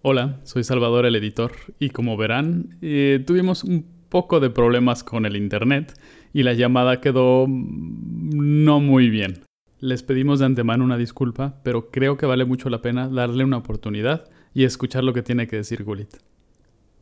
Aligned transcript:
Hola, 0.00 0.38
soy 0.44 0.62
Salvador 0.62 1.06
el 1.06 1.16
editor 1.16 1.50
y 1.80 1.90
como 1.90 2.16
verán, 2.16 2.76
eh, 2.82 3.20
tuvimos 3.26 3.64
un 3.64 3.84
poco 4.08 4.38
de 4.38 4.48
problemas 4.48 5.02
con 5.02 5.26
el 5.26 5.34
internet 5.34 5.92
y 6.32 6.44
la 6.44 6.52
llamada 6.52 7.00
quedó 7.00 7.46
no 7.48 8.78
muy 8.78 9.10
bien. 9.10 9.42
Les 9.80 10.04
pedimos 10.04 10.38
de 10.38 10.46
antemano 10.46 10.84
una 10.84 10.96
disculpa, 10.96 11.56
pero 11.64 11.90
creo 11.90 12.16
que 12.16 12.26
vale 12.26 12.44
mucho 12.44 12.70
la 12.70 12.80
pena 12.80 13.08
darle 13.08 13.42
una 13.42 13.56
oportunidad 13.56 14.28
y 14.54 14.62
escuchar 14.62 15.02
lo 15.02 15.12
que 15.12 15.24
tiene 15.24 15.48
que 15.48 15.56
decir 15.56 15.82
Gulit. 15.82 16.18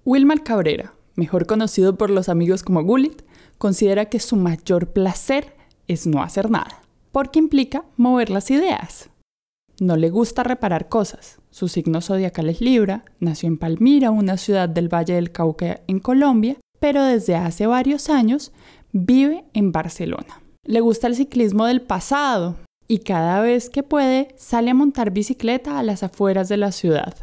Wilmar 0.06 0.42
Cabrera, 0.42 0.94
mejor 1.16 1.44
conocido 1.44 1.98
por 1.98 2.08
los 2.08 2.30
amigos 2.30 2.62
como 2.62 2.82
Gulit, 2.82 3.22
considera 3.58 4.06
que 4.06 4.20
su 4.20 4.36
mayor 4.36 4.94
placer 4.94 5.54
es 5.86 6.06
no 6.06 6.22
hacer 6.22 6.50
nada, 6.50 6.80
porque 7.12 7.40
implica 7.40 7.84
mover 7.98 8.30
las 8.30 8.50
ideas. 8.50 9.10
No 9.80 9.96
le 9.96 10.08
gusta 10.08 10.42
reparar 10.42 10.88
cosas. 10.88 11.38
Su 11.56 11.68
signo 11.68 12.02
zodiacal 12.02 12.50
es 12.50 12.60
Libra, 12.60 13.02
nació 13.18 13.48
en 13.48 13.56
Palmira, 13.56 14.10
una 14.10 14.36
ciudad 14.36 14.68
del 14.68 14.92
Valle 14.92 15.14
del 15.14 15.32
Cauca 15.32 15.80
en 15.86 16.00
Colombia, 16.00 16.58
pero 16.80 17.02
desde 17.02 17.34
hace 17.34 17.66
varios 17.66 18.10
años 18.10 18.52
vive 18.92 19.46
en 19.54 19.72
Barcelona. 19.72 20.42
Le 20.66 20.82
gusta 20.82 21.06
el 21.06 21.16
ciclismo 21.16 21.64
del 21.64 21.80
pasado 21.80 22.56
y 22.86 22.98
cada 22.98 23.40
vez 23.40 23.70
que 23.70 23.82
puede 23.82 24.34
sale 24.36 24.70
a 24.70 24.74
montar 24.74 25.12
bicicleta 25.12 25.78
a 25.78 25.82
las 25.82 26.02
afueras 26.02 26.50
de 26.50 26.58
la 26.58 26.72
ciudad. 26.72 27.14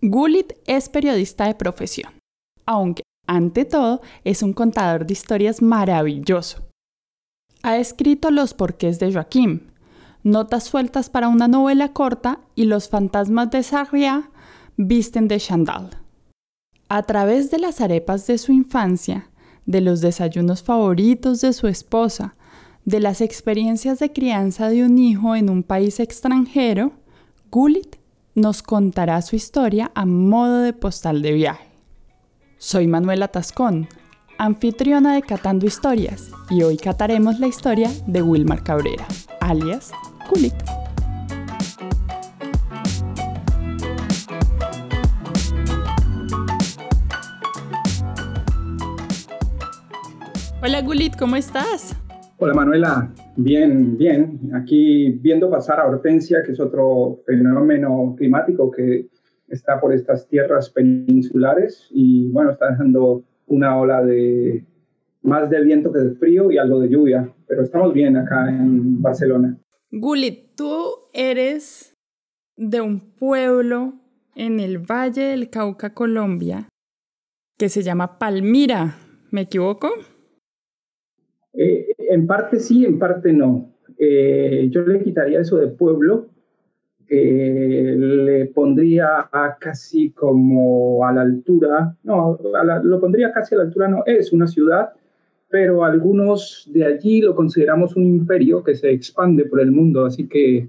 Gulit 0.00 0.54
es 0.66 0.88
periodista 0.88 1.46
de 1.46 1.54
profesión, 1.54 2.12
aunque 2.64 3.02
ante 3.26 3.66
todo 3.66 4.00
es 4.24 4.42
un 4.42 4.54
contador 4.54 5.04
de 5.04 5.12
historias 5.12 5.60
maravilloso. 5.60 6.66
Ha 7.62 7.76
escrito 7.76 8.30
Los 8.30 8.54
porqués 8.54 8.98
de 8.98 9.12
Joaquín, 9.12 9.70
notas 10.28 10.64
sueltas 10.64 11.10
para 11.10 11.28
una 11.28 11.48
novela 11.48 11.92
corta 11.92 12.40
y 12.54 12.64
los 12.64 12.88
fantasmas 12.88 13.50
de 13.50 13.62
Sarriá 13.62 14.30
visten 14.76 15.26
de 15.26 15.38
Chandal. 15.38 15.90
A 16.88 17.02
través 17.02 17.50
de 17.50 17.58
las 17.58 17.80
arepas 17.80 18.26
de 18.26 18.38
su 18.38 18.52
infancia, 18.52 19.30
de 19.66 19.80
los 19.80 20.00
desayunos 20.00 20.62
favoritos 20.62 21.40
de 21.40 21.52
su 21.52 21.66
esposa, 21.66 22.36
de 22.84 23.00
las 23.00 23.20
experiencias 23.20 23.98
de 23.98 24.12
crianza 24.12 24.68
de 24.70 24.84
un 24.84 24.98
hijo 24.98 25.34
en 25.34 25.50
un 25.50 25.62
país 25.62 26.00
extranjero, 26.00 26.92
Gulit 27.50 27.96
nos 28.34 28.62
contará 28.62 29.20
su 29.22 29.36
historia 29.36 29.90
a 29.94 30.06
modo 30.06 30.60
de 30.60 30.72
postal 30.72 31.22
de 31.22 31.32
viaje. 31.32 31.68
Soy 32.56 32.86
Manuela 32.86 33.28
Tascón, 33.28 33.88
anfitriona 34.38 35.14
de 35.14 35.22
Catando 35.22 35.66
Historias, 35.66 36.30
y 36.48 36.62
hoy 36.62 36.76
cataremos 36.76 37.40
la 37.40 37.46
historia 37.46 37.90
de 38.06 38.22
Wilmar 38.22 38.62
Cabrera, 38.62 39.06
alias 39.40 39.92
Gulit. 40.28 40.52
Hola 50.62 50.82
Gulit, 50.82 51.16
¿cómo 51.16 51.36
estás? 51.36 51.96
Hola 52.38 52.52
Manuela, 52.52 53.12
bien, 53.36 53.96
bien. 53.96 54.50
Aquí 54.54 55.10
viendo 55.22 55.50
pasar 55.50 55.80
a 55.80 55.86
Hortensia, 55.86 56.42
que 56.44 56.52
es 56.52 56.60
otro 56.60 57.20
fenómeno 57.26 58.14
climático 58.16 58.70
que 58.70 59.08
está 59.48 59.80
por 59.80 59.94
estas 59.94 60.28
tierras 60.28 60.68
peninsulares 60.70 61.88
y 61.90 62.28
bueno, 62.30 62.50
está 62.50 62.70
dejando 62.70 63.24
una 63.46 63.78
ola 63.78 64.04
de 64.04 64.64
más 65.22 65.48
de 65.48 65.62
viento 65.62 65.92
que 65.92 66.00
de 66.00 66.14
frío 66.16 66.50
y 66.50 66.58
algo 66.58 66.80
de 66.80 66.88
lluvia, 66.88 67.32
pero 67.46 67.62
estamos 67.62 67.94
bien 67.94 68.16
acá 68.16 68.48
en 68.48 69.00
Barcelona. 69.00 69.56
Gulit, 69.90 70.54
tú 70.54 71.08
eres 71.14 71.94
de 72.58 72.82
un 72.82 73.00
pueblo 73.00 73.94
en 74.34 74.60
el 74.60 74.78
Valle 74.78 75.22
del 75.22 75.48
Cauca, 75.48 75.94
Colombia, 75.94 76.68
que 77.56 77.70
se 77.70 77.82
llama 77.82 78.18
Palmira, 78.18 78.96
¿me 79.30 79.42
equivoco? 79.42 79.88
Eh, 81.54 81.86
en 81.98 82.26
parte 82.26 82.60
sí, 82.60 82.84
en 82.84 82.98
parte 82.98 83.32
no. 83.32 83.72
Eh, 83.98 84.68
yo 84.70 84.82
le 84.82 85.02
quitaría 85.02 85.40
eso 85.40 85.56
de 85.56 85.68
pueblo, 85.68 86.28
le 87.08 88.44
pondría 88.54 89.30
a 89.32 89.56
casi 89.58 90.10
como 90.10 91.06
a 91.06 91.14
la 91.14 91.22
altura, 91.22 91.96
no, 92.02 92.38
lo 92.82 93.00
pondría 93.00 93.32
casi 93.32 93.54
a 93.54 93.58
la 93.58 93.64
altura, 93.64 93.88
no, 93.88 94.02
es 94.04 94.34
una 94.34 94.46
ciudad, 94.46 94.92
pero 95.50 95.84
algunos 95.84 96.68
de 96.72 96.84
allí 96.84 97.20
lo 97.20 97.34
consideramos 97.34 97.96
un 97.96 98.04
imperio 98.04 98.62
que 98.62 98.74
se 98.74 98.90
expande 98.90 99.44
por 99.44 99.60
el 99.60 99.72
mundo, 99.72 100.04
así 100.04 100.28
que 100.28 100.68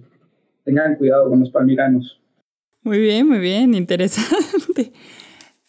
tengan 0.63 0.95
cuidado 0.95 1.29
con 1.29 1.41
los 1.41 1.51
palmiranos. 1.51 2.19
Muy 2.83 2.99
bien, 2.99 3.27
muy 3.27 3.39
bien, 3.39 3.73
interesante. 3.75 4.93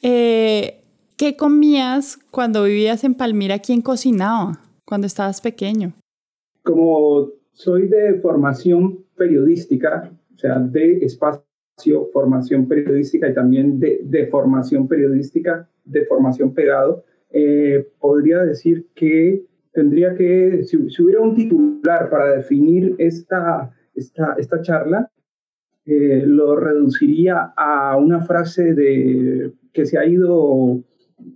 Eh, 0.03 0.81
¿Qué 1.16 1.37
comías 1.37 2.19
cuando 2.31 2.65
vivías 2.65 3.04
en 3.04 3.15
Palmira? 3.15 3.59
¿Quién 3.59 3.82
cocinaba 3.82 4.60
cuando 4.87 5.06
estabas 5.06 5.41
pequeño? 5.41 5.92
Como 6.62 7.31
soy 7.53 7.88
de 7.88 8.15
formación 8.21 9.04
periodística, 9.16 10.10
o 10.34 10.38
sea, 10.38 10.59
de 10.59 10.98
espacio, 11.04 12.09
formación 12.12 12.66
periodística 12.66 13.28
y 13.28 13.34
también 13.34 13.81
de, 13.81 14.00
de 14.04 14.28
formación 14.28 14.88
periodística, 14.88 15.69
de 15.84 16.06
formación 16.06 16.54
pegado, 16.54 17.04
eh, 17.31 17.87
podría 17.99 18.39
decir 18.45 18.87
que 18.95 19.45
tendría 19.73 20.15
que, 20.15 20.65
si, 20.65 20.77
hubiera 21.03 21.21
un 21.21 21.35
titular 21.35 22.11
para 22.11 22.37
definir 22.37 22.95
esta, 22.99 23.71
esta, 23.95 24.35
esta 24.39 24.61
charla, 24.63 25.11
eh, 25.87 26.25
lo 26.27 26.57
reduciría 26.57 27.53
a 27.57 27.97
una 27.97 28.21
frase 28.23 28.75
de, 28.75 29.53
que 29.73 29.87
se 29.87 29.99
ha 29.99 30.07
ido 30.07 30.83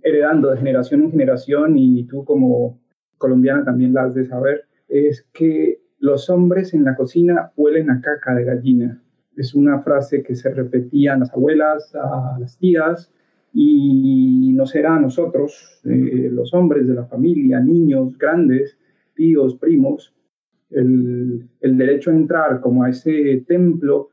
heredando 0.03 0.51
de 0.51 0.57
generación 0.57 1.03
en 1.03 1.11
generación 1.11 1.77
y 1.77 2.05
tú 2.05 2.23
como 2.25 2.79
colombiana 3.17 3.63
también 3.63 3.93
la 3.93 4.03
has 4.03 4.13
de 4.13 4.25
saber, 4.25 4.65
es 4.87 5.25
que 5.33 5.79
los 5.99 6.29
hombres 6.29 6.73
en 6.73 6.83
la 6.83 6.95
cocina 6.95 7.51
huelen 7.55 7.89
a 7.89 8.01
caca 8.01 8.35
de 8.35 8.43
gallina. 8.43 9.01
Es 9.35 9.53
una 9.55 9.81
frase 9.81 10.23
que 10.23 10.35
se 10.35 10.49
repetía 10.49 11.13
a 11.13 11.17
las 11.17 11.31
abuelas, 11.31 11.93
a 11.95 12.37
las 12.39 12.57
tías, 12.57 13.11
y 13.57 14.51
no 14.51 14.65
será 14.65 14.97
a 14.97 14.99
nosotros, 14.99 15.79
eh, 15.85 16.29
los 16.29 16.53
hombres 16.53 16.85
de 16.85 16.93
la 16.93 17.05
familia, 17.05 17.61
niños, 17.61 18.17
grandes, 18.17 18.77
tíos, 19.15 19.55
primos, 19.55 20.13
el, 20.71 21.47
el, 21.61 21.77
derecho 21.77 22.11
a 22.11 22.15
entrar 22.15 22.59
como 22.59 22.83
a 22.83 22.89
ese 22.89 23.45
templo 23.47 24.09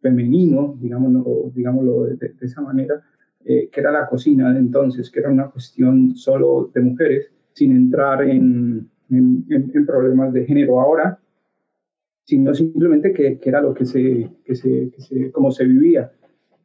femenino, 0.00 0.78
digámoslo, 0.80 1.52
digámoslo 1.54 2.04
de, 2.04 2.32
esa 2.40 2.62
manera, 2.62 3.02
eh, 3.44 3.68
que 3.70 3.80
era 3.80 3.92
la 3.92 4.06
cocina 4.06 4.50
de 4.54 4.60
entonces, 4.60 5.10
que 5.10 5.20
era 5.20 5.30
una 5.30 5.50
cuestión 5.50 6.16
solo 6.16 6.70
de 6.74 6.80
mujeres, 6.80 7.30
sin 7.52 7.76
entrar 7.76 8.22
en, 8.22 8.88
en, 9.10 9.44
en 9.50 9.86
problemas 9.86 10.32
de 10.32 10.46
género 10.46 10.80
ahora, 10.80 11.20
sino 12.24 12.54
simplemente 12.54 13.12
que, 13.12 13.38
que 13.38 13.48
era 13.48 13.60
lo 13.60 13.74
que 13.74 13.84
se, 13.84 14.30
que 14.42 14.54
se, 14.54 14.90
que 14.90 15.00
se, 15.02 15.30
como 15.32 15.50
se 15.52 15.66
vivía. 15.66 16.10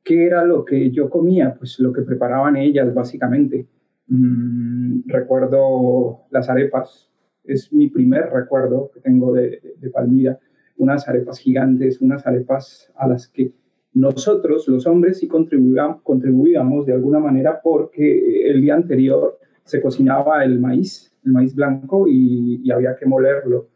¿Qué 0.04 0.26
era 0.26 0.46
lo 0.46 0.66
que 0.66 0.92
yo 0.92 1.10
comía? 1.10 1.56
Pues 1.58 1.80
lo 1.80 1.94
que 1.94 2.02
preparaban 2.02 2.56
ellas, 2.58 2.94
básicamente. 2.94 3.68
Mm, 4.08 5.02
recuerdo 5.08 6.22
las 6.32 6.50
arepas, 6.50 7.10
es 7.44 7.72
mi 7.72 7.90
primer 7.90 8.30
recuerdo 8.32 8.92
que 8.94 9.00
tengo 9.00 9.34
de, 9.34 9.62
Palmira, 9.94 10.40
unas 10.78 11.08
arepas 11.08 11.40
gigantes, 11.40 12.02
unas 12.02 12.26
arepas 12.26 12.92
a 12.96 13.08
las 13.08 13.28
que 13.28 13.54
nosotros, 13.94 14.68
los 14.68 14.88
hombres, 14.88 15.20
sí 15.20 15.28
contribuíamos, 15.28 16.86
de 16.86 16.94
alguna 16.94 17.20
manera 17.20 17.60
porque 17.62 18.50
el 18.50 18.62
día 18.62 18.76
anterior 18.76 19.38
se 19.64 19.82
cocinaba 19.82 20.44
el 20.44 20.60
maíz, 20.60 21.14
el 21.26 21.34
maíz 21.34 21.54
blanco, 21.54 22.06
y 22.08 22.70
había 22.72 22.96
que 22.96 23.06
molerlo 23.06 23.71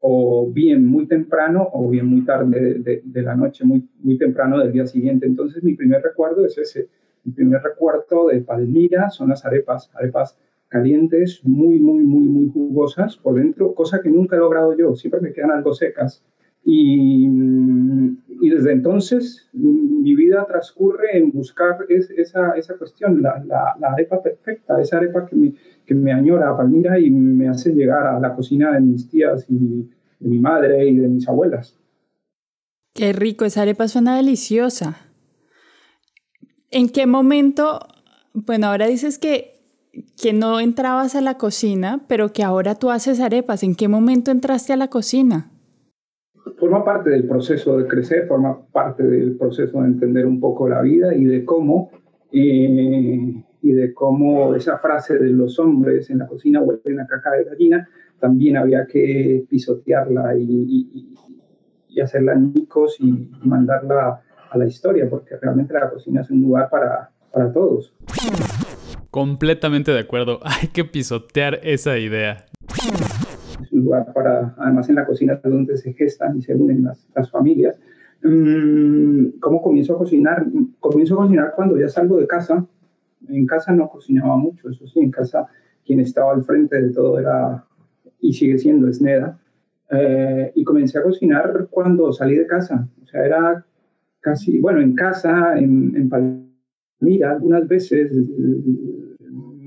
o 0.00 0.50
bien 0.50 0.84
muy 0.86 1.06
temprano 1.06 1.68
o 1.72 1.88
bien 1.88 2.06
muy 2.06 2.24
tarde 2.24 2.74
de, 2.78 3.02
de, 3.04 3.22
la 3.22 3.36
noche, 3.36 3.64
muy, 3.64 3.86
muy 4.02 4.16
temprano 4.16 4.58
del 4.58 4.72
día 4.72 4.86
siguiente. 4.86 5.26
Entonces 5.26 5.62
mi 5.62 5.74
primer 5.74 6.02
recuerdo 6.02 6.44
es 6.46 6.56
ese. 6.56 6.88
Mi 7.24 7.32
primer 7.32 7.62
recuerdo 7.62 8.28
de 8.28 8.40
Palmira 8.40 9.10
son 9.10 9.28
las 9.28 9.44
arepas, 9.44 9.90
arepas 9.94 10.38
calientes, 10.68 11.40
muy, 11.44 11.78
muy, 11.78 12.02
muy, 12.04 12.28
muy 12.28 12.48
jugosas 12.48 13.16
por 13.16 13.34
dentro, 13.34 13.74
cosa 13.74 14.00
que 14.00 14.08
nunca 14.08 14.36
he 14.36 14.38
logrado 14.38 14.74
yo, 14.76 14.94
siempre 14.94 15.20
me 15.20 15.32
quedan 15.32 15.50
algo 15.50 15.74
secas. 15.74 16.24
Y, 16.64 17.26
y 18.40 18.50
desde 18.50 18.72
entonces 18.72 19.48
mi 19.52 20.14
vida 20.14 20.46
transcurre 20.46 21.18
en 21.18 21.32
buscar 21.32 21.78
es, 21.88 22.10
esa, 22.10 22.52
esa 22.52 22.76
cuestión, 22.76 23.20
la, 23.20 23.42
la, 23.44 23.74
la, 23.80 23.88
arepa 23.88 24.22
perfecta, 24.22 24.80
esa 24.80 24.98
arepa 24.98 25.26
que 25.26 25.36
me, 25.36 25.54
que 25.84 25.94
me 25.94 26.12
añora 26.12 26.50
a 26.50 26.56
Palmira 26.56 26.98
y 26.98 27.10
me 27.10 27.48
hace 27.48 27.72
llegar 27.72 28.06
a 28.06 28.20
la 28.20 28.34
cocina 28.34 28.72
de 28.72 28.80
mis 28.80 29.08
tías 29.08 29.46
y 29.48 29.88
de 30.20 30.28
mi 30.28 30.38
madre 30.38 30.88
y 30.88 30.96
de 30.96 31.08
mis 31.08 31.28
abuelas. 31.28 31.76
Qué 32.94 33.12
rico, 33.12 33.44
esa 33.44 33.62
arepa 33.62 33.88
suena 33.88 34.16
deliciosa. 34.16 34.98
¿En 36.70 36.88
qué 36.88 37.06
momento, 37.06 37.80
bueno, 38.32 38.68
ahora 38.68 38.86
dices 38.86 39.18
que, 39.18 39.54
que 40.20 40.32
no 40.32 40.60
entrabas 40.60 41.16
a 41.16 41.20
la 41.20 41.36
cocina, 41.36 42.04
pero 42.08 42.32
que 42.32 42.44
ahora 42.44 42.76
tú 42.76 42.90
haces 42.90 43.20
arepas, 43.20 43.62
¿en 43.62 43.74
qué 43.74 43.88
momento 43.88 44.30
entraste 44.30 44.72
a 44.72 44.76
la 44.76 44.88
cocina? 44.88 45.50
forma 46.60 46.84
parte 46.84 47.10
del 47.10 47.26
proceso 47.26 47.78
de 47.78 47.86
crecer, 47.86 48.28
forma 48.28 48.60
parte 48.70 49.02
del 49.02 49.36
proceso 49.36 49.80
de 49.80 49.88
entender 49.88 50.26
un 50.26 50.38
poco 50.38 50.68
la 50.68 50.82
vida 50.82 51.14
y 51.14 51.24
de 51.24 51.44
cómo, 51.44 51.90
eh, 52.32 53.42
y 53.62 53.72
de 53.72 53.94
cómo 53.94 54.54
esa 54.54 54.78
frase 54.78 55.18
de 55.18 55.30
los 55.30 55.58
hombres 55.58 56.10
en 56.10 56.18
la 56.18 56.26
cocina 56.26 56.60
vuelven 56.60 57.00
a 57.00 57.06
caca 57.06 57.32
de 57.32 57.44
gallina, 57.44 57.88
también 58.20 58.56
había 58.56 58.86
que 58.86 59.44
pisotearla 59.48 60.36
y, 60.36 60.44
y, 60.44 61.14
y 61.88 62.00
hacerla 62.00 62.34
nicos 62.34 62.96
y 63.00 63.30
mandarla 63.42 64.22
a 64.50 64.58
la 64.58 64.66
historia, 64.66 65.08
porque 65.08 65.36
realmente 65.36 65.74
la 65.74 65.90
cocina 65.90 66.20
es 66.22 66.30
un 66.30 66.42
lugar 66.42 66.68
para, 66.70 67.10
para 67.32 67.52
todos. 67.52 67.94
Completamente 69.10 69.92
de 69.92 70.00
acuerdo, 70.00 70.40
hay 70.44 70.68
que 70.68 70.84
pisotear 70.84 71.60
esa 71.62 71.98
idea. 71.98 72.46
Es 73.62 73.72
un 73.72 73.84
lugar 73.84 74.12
para, 74.12 74.54
además 74.58 74.88
en 74.88 74.96
la 74.96 75.06
cocina 75.06 75.34
es 75.34 75.42
donde 75.42 75.76
se 75.76 75.92
gestan 75.92 76.38
y 76.38 76.42
se 76.42 76.54
unen 76.54 76.84
las, 76.84 77.06
las 77.14 77.30
familias. 77.30 77.78
Mm, 78.22 79.38
¿Cómo 79.40 79.62
comienzo 79.62 79.94
a 79.94 79.98
cocinar? 79.98 80.46
Comienzo 80.78 81.14
a 81.14 81.24
cocinar 81.24 81.52
cuando 81.56 81.78
ya 81.78 81.88
salgo 81.88 82.18
de 82.18 82.26
casa. 82.26 82.66
En 83.28 83.46
casa 83.46 83.72
no 83.72 83.88
cocinaba 83.88 84.36
mucho, 84.36 84.70
eso 84.70 84.86
sí, 84.86 85.00
en 85.00 85.10
casa 85.10 85.46
quien 85.84 86.00
estaba 86.00 86.32
al 86.32 86.44
frente 86.44 86.80
de 86.80 86.90
todo 86.90 87.18
era 87.18 87.64
y 88.20 88.32
sigue 88.32 88.58
siendo 88.58 88.88
Esneda. 88.88 89.38
Eh, 89.90 90.52
y 90.54 90.64
comencé 90.64 90.98
a 90.98 91.02
cocinar 91.02 91.66
cuando 91.70 92.12
salí 92.12 92.36
de 92.36 92.46
casa. 92.46 92.88
O 93.02 93.06
sea, 93.06 93.24
era 93.24 93.64
casi, 94.20 94.60
bueno, 94.60 94.80
en 94.80 94.94
casa, 94.94 95.58
en, 95.58 95.96
en 95.96 96.08
Palmira, 96.08 97.32
algunas 97.32 97.66
veces 97.66 98.12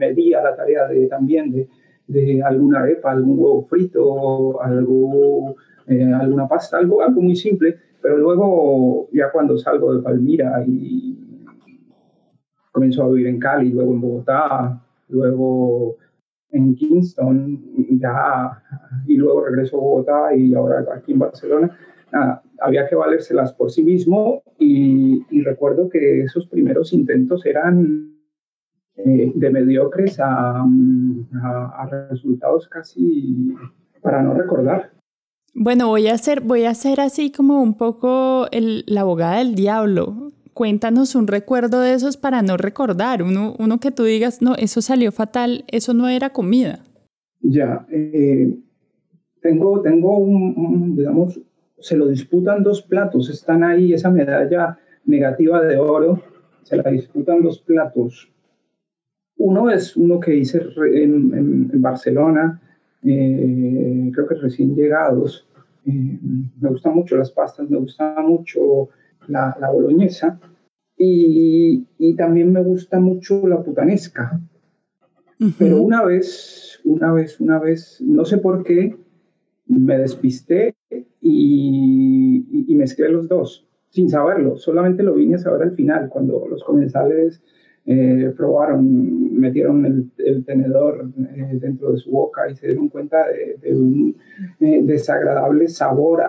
me 0.04 0.14
di 0.14 0.34
a 0.34 0.42
la 0.42 0.56
tarea 0.56 0.88
de, 0.88 1.08
también 1.08 1.52
de, 1.52 1.68
de 2.08 2.42
alguna 2.44 2.80
arepa, 2.80 3.12
algún 3.12 3.40
huevo 3.40 3.64
frito, 3.64 4.62
algo, 4.62 5.56
eh, 5.88 6.04
alguna 6.04 6.48
pasta, 6.48 6.78
algo, 6.78 7.02
algo 7.02 7.22
muy 7.22 7.36
simple, 7.36 7.78
pero 8.02 8.18
luego 8.18 9.10
ya 9.12 9.32
cuando 9.32 9.58
salgo 9.58 9.96
de 9.96 10.02
Palmira 10.02 10.64
y 10.68 11.18
comienzo 12.72 13.04
a 13.04 13.10
vivir 13.10 13.28
en 13.28 13.40
Cali, 13.40 13.70
luego 13.70 13.94
en 13.94 14.02
Bogotá, 14.02 14.82
luego 15.10 15.98
en 16.54 16.76
Kingston, 16.76 17.60
ya, 18.00 18.62
y 19.08 19.18
luego 19.18 19.44
regreso 19.46 19.78
a 19.78 19.82
Bogotá 19.82 20.36
y 20.36 20.54
ahora 20.54 20.86
aquí 20.96 21.12
en 21.12 21.20
Barcelona, 21.20 21.78
había 22.62 22.88
que 22.88 22.96
valérselas 22.96 23.54
por 23.54 23.72
sí 23.72 23.84
mismo 23.84 24.44
y, 24.60 25.42
recuerdo 25.44 25.90
que 25.90 26.22
esos 26.22 26.48
primeros 26.48 26.94
intentos 26.94 27.46
eran 27.46 28.16
eh, 28.96 29.32
de 29.36 29.50
mediocres 29.50 30.20
a, 30.20 30.66
resultados 32.10 32.70
casi 32.70 33.54
para 34.02 34.22
no 34.22 34.34
recordar. 34.34 34.92
Bueno, 35.54 35.88
voy 35.88 36.08
a 36.08 36.14
hacer, 36.14 36.42
voy 36.42 36.64
a 36.64 36.70
hacer 36.70 37.02
así 37.02 37.32
como 37.32 37.62
un 37.62 37.78
poco 37.78 38.48
el, 38.52 38.84
la 38.88 39.02
abogada 39.02 39.40
del 39.40 39.56
diablo. 39.56 40.23
Cuéntanos 40.54 41.16
un 41.16 41.28
recuerdo 41.28 41.82
de 41.82 41.94
esos 41.94 42.16
para 42.16 42.44
no 42.44 42.58
recordar, 42.58 43.24
uno, 43.24 43.56
uno 43.58 43.80
que 43.80 43.92
tú 43.92 44.04
digas, 44.04 44.42
no, 44.42 44.54
eso 44.56 44.82
salió 44.82 45.12
fatal, 45.12 45.66
eso 45.68 45.94
no 45.96 46.08
era 46.10 46.30
comida. 46.30 46.84
Ya, 47.42 47.86
eh, 47.90 48.56
tengo, 49.42 49.82
tengo 49.82 50.18
un, 50.18 50.96
digamos, 50.96 51.40
se 51.80 51.98
lo 51.98 52.08
disputan 52.08 52.64
dos 52.64 52.82
platos, 52.84 53.30
están 53.30 53.64
ahí, 53.64 53.94
esa 53.94 54.12
medalla 54.12 54.78
negativa 55.06 55.62
de 55.62 55.78
oro, 55.78 56.22
se 56.62 56.78
la 56.78 56.90
disputan 56.90 57.42
dos 57.42 57.60
platos. 57.60 58.32
Uno 59.38 59.70
es 59.70 59.98
uno 59.98 60.20
que 60.20 60.36
hice 60.36 60.62
en, 60.94 61.82
Barcelona, 61.82 62.62
eh, 63.04 64.12
creo 64.14 64.28
que 64.28 64.36
recién 64.36 64.76
llegados. 64.76 65.48
Eh, 65.86 66.20
me 66.62 66.70
gustan 66.70 66.96
mucho 66.96 67.18
las 67.18 67.32
pastas, 67.32 67.70
me 67.70 67.78
gusta 67.78 68.16
mucho 68.22 68.90
la, 69.28 69.56
la 69.60 69.70
boloñesa. 69.70 70.40
Y, 70.98 71.88
y, 71.98 72.16
también 72.16 72.52
me 72.54 72.62
gusta 72.62 73.00
mucho 73.00 73.46
la 73.48 73.62
putanesca. 73.62 74.40
Pero 75.58 75.82
una 75.82 76.04
vez, 76.04 76.80
una 76.86 77.12
vez, 77.12 77.40
una 77.42 77.60
vez, 77.60 78.00
no 78.00 78.24
sé 78.24 78.38
por 78.38 78.64
qué, 78.64 78.96
me 79.66 79.98
despisté 79.98 80.76
y, 81.20 82.66
y, 82.68 82.76
mezclé 82.76 83.10
los 83.10 83.28
dos, 83.28 83.68
sin 83.90 84.10
saberlo, 84.10 84.58
solamente 84.58 85.04
lo 85.04 85.16
vine 85.16 85.36
a 85.36 85.40
saber 85.40 85.64
al 85.64 85.76
final, 85.76 86.10
cuando 86.10 86.48
los 86.48 86.64
comensales 86.64 87.42
eh, 87.86 88.34
probaron, 88.38 89.38
metieron 89.40 89.86
el, 89.86 90.46
tenedor 90.46 91.10
eh, 91.36 91.50
dentro 91.54 91.92
de 91.92 91.98
su 91.98 92.12
boca 92.12 92.50
y 92.50 92.56
se 92.56 92.68
dieron 92.68 92.90
cuenta 92.90 93.26
de, 93.62 93.76
un 93.76 94.16
eh, 94.60 94.82
desagradable 94.84 95.68
sabor 95.68 96.24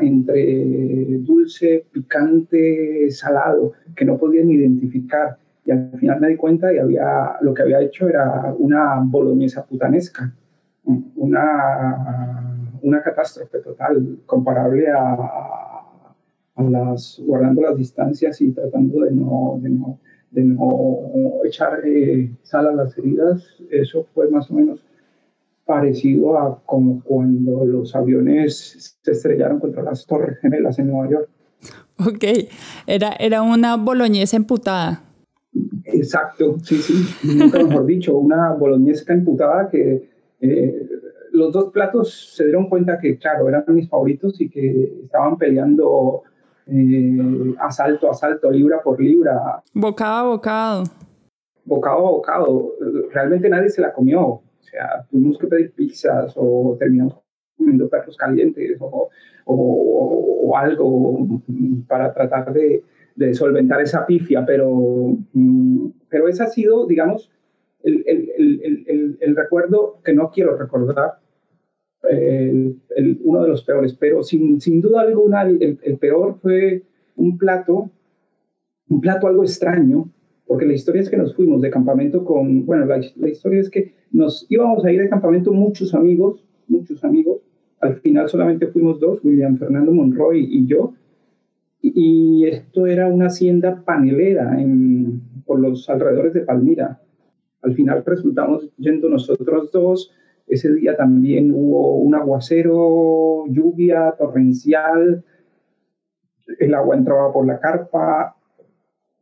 entre 0.00 1.18
dulce, 1.18 1.84
picante, 1.92 3.10
salado, 3.10 3.72
que 3.96 4.04
no 4.04 4.18
podían 4.18 4.50
identificar. 4.50 5.36
Y 5.64 5.72
al 5.72 5.92
final 5.98 6.20
me 6.20 6.28
di 6.28 6.36
cuenta 6.36 6.72
y 6.72 6.78
había, 6.78 7.36
lo 7.40 7.54
que 7.54 7.62
había 7.62 7.80
hecho 7.80 8.08
era 8.08 8.54
una 8.58 9.00
boloñesa 9.04 9.66
putanesca, 9.66 10.32
una 11.16 12.50
una 12.82 13.02
catástrofe 13.02 13.58
total, 13.60 14.18
comparable 14.26 14.88
a, 14.88 15.14
a, 16.56 16.62
las, 16.62 17.20
guardando 17.24 17.62
las 17.62 17.76
distancias 17.76 18.40
y 18.40 18.52
tratando 18.52 19.04
de 19.04 19.12
no, 19.12 19.58
de 19.60 19.70
no, 19.70 19.98
de 20.30 20.44
no 20.44 21.40
echar 21.44 21.80
eh, 21.84 22.30
sal 22.42 22.68
a 22.68 22.72
las 22.72 22.96
heridas. 22.96 23.44
Eso 23.70 24.06
fue 24.14 24.30
más 24.30 24.50
o 24.50 24.54
menos 24.54 24.84
parecido 25.64 26.36
a 26.38 26.60
como 26.64 27.02
cuando 27.02 27.64
los 27.64 27.94
aviones 27.94 28.96
se 29.02 29.12
estrellaron 29.12 29.60
contra 29.60 29.82
las 29.82 30.06
torres 30.06 30.38
gemelas 30.40 30.78
en 30.78 30.88
Nueva 30.88 31.10
York. 31.10 31.28
Ok, 31.98 32.24
era, 32.86 33.12
era 33.18 33.42
una 33.42 33.76
boloñesa 33.76 34.36
emputada. 34.36 35.02
Exacto, 35.84 36.56
sí, 36.62 36.76
sí, 36.76 37.36
nunca 37.36 37.62
mejor 37.62 37.84
dicho, 37.86 38.16
una 38.16 38.52
boloñesa 38.52 39.12
emputada 39.12 39.68
que 39.68 40.08
eh, 40.40 40.88
los 41.32 41.52
dos 41.52 41.72
platos 41.72 42.34
se 42.34 42.44
dieron 42.44 42.68
cuenta 42.68 42.98
que, 42.98 43.18
claro, 43.18 43.48
eran 43.48 43.64
mis 43.68 43.88
favoritos 43.88 44.40
y 44.40 44.48
que 44.48 45.00
estaban 45.04 45.36
peleando 45.36 46.22
eh, 46.70 47.54
asalto 47.58 48.08
a 48.08 48.12
asalto, 48.12 48.50
libra 48.50 48.80
por 48.82 49.00
libra. 49.00 49.62
Bocado 49.74 50.14
a 50.14 50.22
bocado. 50.30 50.84
Bocado 51.64 52.06
a 52.06 52.10
bocado. 52.10 52.72
Realmente 53.12 53.48
nadie 53.48 53.70
se 53.70 53.80
la 53.80 53.92
comió. 53.92 54.20
O 54.22 54.44
sea, 54.60 55.04
tuvimos 55.10 55.38
que 55.38 55.46
pedir 55.46 55.72
pizzas 55.72 56.32
o 56.36 56.76
terminamos 56.78 57.16
comiendo 57.56 57.88
perros 57.88 58.16
calientes 58.16 58.78
o, 58.80 59.10
o, 59.44 60.56
algo 60.56 61.42
para 61.86 62.12
tratar 62.12 62.52
de, 62.52 62.82
de, 63.16 63.34
solventar 63.34 63.80
esa 63.80 64.06
pifia, 64.06 64.44
pero, 64.44 65.16
mm, 65.32 65.88
pero 66.08 66.28
ese 66.28 66.42
ha 66.42 66.46
sido, 66.46 66.86
digamos, 66.86 67.30
el, 67.82 68.02
el, 68.06 68.30
el, 68.36 69.18
el, 69.20 69.36
recuerdo 69.36 70.00
que 70.04 70.12
no 70.12 70.30
quiero 70.30 70.56
recordar, 70.56 71.19
uno 72.02 73.42
de 73.42 73.48
los 73.48 73.64
peores, 73.64 73.94
pero 73.94 74.22
sin, 74.22 74.60
sin 74.60 74.80
duda 74.80 75.02
alguna 75.02 75.42
el, 75.42 75.98
peor 76.00 76.38
fue 76.40 76.82
un 77.16 77.36
plato, 77.36 77.90
un 78.88 79.00
plato 79.00 79.26
algo 79.26 79.42
extraño, 79.42 80.08
porque 80.46 80.66
la 80.66 80.72
historia 80.72 81.02
es 81.02 81.10
que 81.10 81.16
nos 81.16 81.34
fuimos 81.34 81.62
de 81.62 81.70
campamento 81.70 82.24
con, 82.24 82.66
bueno, 82.66 82.86
la, 82.86 83.00
la 83.16 83.28
historia 83.28 83.60
es 83.60 83.70
que 83.70 83.92
nos 84.10 84.46
íbamos 84.48 84.84
a 84.84 84.92
ir 84.92 85.00
de 85.00 85.08
campamento 85.08 85.52
muchos 85.52 85.94
amigos, 85.94 86.44
muchos 86.66 87.04
amigos, 87.04 87.40
al 87.80 87.96
final 88.00 88.28
solamente 88.28 88.66
fuimos 88.66 89.00
dos, 89.00 89.20
William 89.22 89.56
Fernando 89.56 89.92
Monroy 89.92 90.46
y 90.50 90.66
yo, 90.66 90.94
y, 91.82 92.44
esto 92.46 92.86
era 92.86 93.08
una 93.08 93.26
hacienda 93.26 93.82
panelera 93.84 94.60
en, 94.60 95.22
por 95.46 95.60
los 95.60 95.88
alrededores 95.88 96.34
de 96.34 96.40
Palmira. 96.40 97.00
Al 97.62 97.74
final 97.74 98.02
resultamos 98.04 98.68
yendo 98.76 99.08
nosotros 99.08 99.70
dos, 99.72 100.12
ese 100.46 100.72
día 100.74 100.96
también 100.96 101.52
hubo 101.52 101.96
un 101.96 102.14
aguacero, 102.14 103.44
lluvia 103.48 104.14
torrencial, 104.18 105.24
el 106.58 106.74
agua 106.74 106.96
entraba 106.96 107.32
por 107.32 107.46
la 107.46 107.60
carpa 107.60 108.36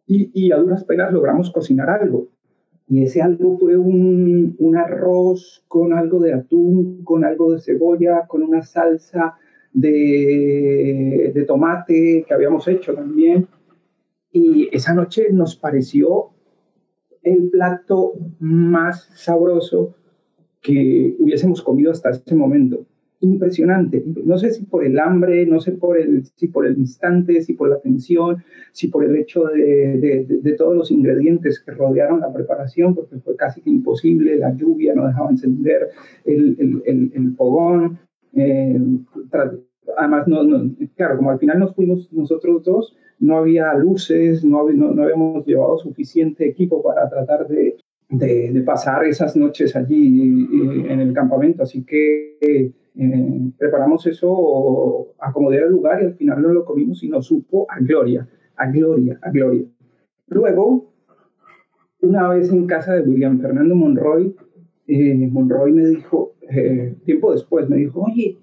y, 0.06 0.50
a 0.52 0.56
duras 0.56 0.84
penas 0.84 1.12
logramos 1.12 1.50
cocinar 1.50 1.90
algo. 1.90 2.28
Y 2.88 3.02
ese 3.02 3.20
algo 3.20 3.58
fue 3.58 3.76
un, 3.76 4.56
arroz 4.76 5.62
con 5.68 5.92
algo 5.92 6.20
de 6.20 6.32
atún, 6.32 7.04
con 7.04 7.24
algo 7.24 7.52
de 7.52 7.60
cebolla, 7.60 8.26
con 8.26 8.42
una 8.42 8.62
salsa 8.62 9.36
de, 9.74 11.44
tomate 11.46 12.24
que 12.26 12.34
habíamos 12.34 12.66
hecho 12.68 12.94
también. 12.94 13.46
Y 14.32 14.74
esa 14.74 14.94
noche 14.94 15.26
nos 15.30 15.56
pareció 15.56 16.30
el 17.22 17.50
plato 17.50 18.14
más 18.38 19.10
sabroso 19.14 19.94
que 20.62 21.14
hubiésemos 21.18 21.62
comido 21.62 21.90
hasta 21.90 22.10
ese 22.10 22.34
momento. 22.34 22.86
Impresionante. 23.20 24.04
No 24.24 24.38
sé 24.38 24.52
si 24.52 24.64
por 24.64 24.84
el 24.84 24.96
hambre, 24.98 25.44
no 25.44 25.60
sé 25.60 25.72
por 25.72 25.98
el, 25.98 26.24
si 26.36 26.46
por 26.46 26.66
el 26.66 26.78
instante, 26.78 27.42
si 27.42 27.54
por 27.54 27.68
la 27.68 27.80
tensión, 27.80 28.44
si 28.70 28.86
por 28.86 29.04
el 29.04 29.16
hecho 29.16 29.44
de, 29.46 30.24
de, 30.28 30.52
todos 30.52 30.76
los 30.76 30.92
ingredientes 30.92 31.58
que 31.58 31.72
rodearon 31.72 32.20
la 32.20 32.32
preparación, 32.32 32.94
porque 32.94 33.18
fue 33.18 33.34
casi 33.34 33.60
que 33.60 33.70
imposible, 33.70 34.36
la 34.36 34.54
lluvia 34.54 34.94
no 34.94 35.08
dejaba 35.08 35.30
encender 35.30 35.88
el, 36.24 36.56
el, 36.86 37.10
el, 37.12 37.34
fogón. 37.34 37.98
Eh, 38.34 38.80
además, 39.96 40.28
no, 40.28 40.70
claro, 40.94 41.16
como 41.16 41.32
al 41.32 41.40
final 41.40 41.58
nos 41.58 41.74
fuimos 41.74 42.12
nosotros 42.12 42.62
dos, 42.62 42.96
no 43.18 43.38
había 43.38 43.74
luces, 43.74 44.44
no, 44.44 44.68
no, 44.70 45.02
habíamos 45.02 45.44
llevado 45.44 45.78
suficiente 45.78 46.46
equipo 46.46 46.82
para 46.82 47.08
tratar 47.08 47.48
de, 47.48 47.76
de, 48.08 48.62
pasar 48.64 49.04
esas 49.04 49.36
noches 49.36 49.76
allí 49.76 50.44
eh, 50.44 50.92
en 50.92 51.00
el 51.00 51.12
campamento, 51.12 51.62
así 51.62 51.84
que 51.84 52.38
eh, 52.40 52.72
preparamos 53.56 54.06
eso, 54.06 55.14
acomodé 55.18 55.58
el 55.58 55.70
lugar 55.70 56.02
y 56.02 56.06
al 56.06 56.14
final 56.14 56.42
no 56.42 56.48
lo 56.48 56.64
comimos 56.64 57.02
y 57.02 57.08
nos 57.08 57.26
supo 57.26 57.66
a 57.70 57.78
gloria, 57.80 58.26
a 58.56 58.70
gloria, 58.70 59.18
a 59.22 59.30
gloria. 59.30 59.64
Luego, 60.28 60.92
una 62.00 62.28
vez 62.28 62.50
en 62.50 62.66
casa 62.66 62.94
de 62.94 63.02
William 63.02 63.40
Fernando 63.40 63.74
Monroy, 63.74 64.34
eh, 64.86 65.28
Monroy 65.30 65.72
me 65.72 65.86
dijo, 65.86 66.34
tiempo 67.04 67.32
después, 67.32 67.68
me 67.68 67.76
dijo, 67.76 68.00
oye, 68.00 68.38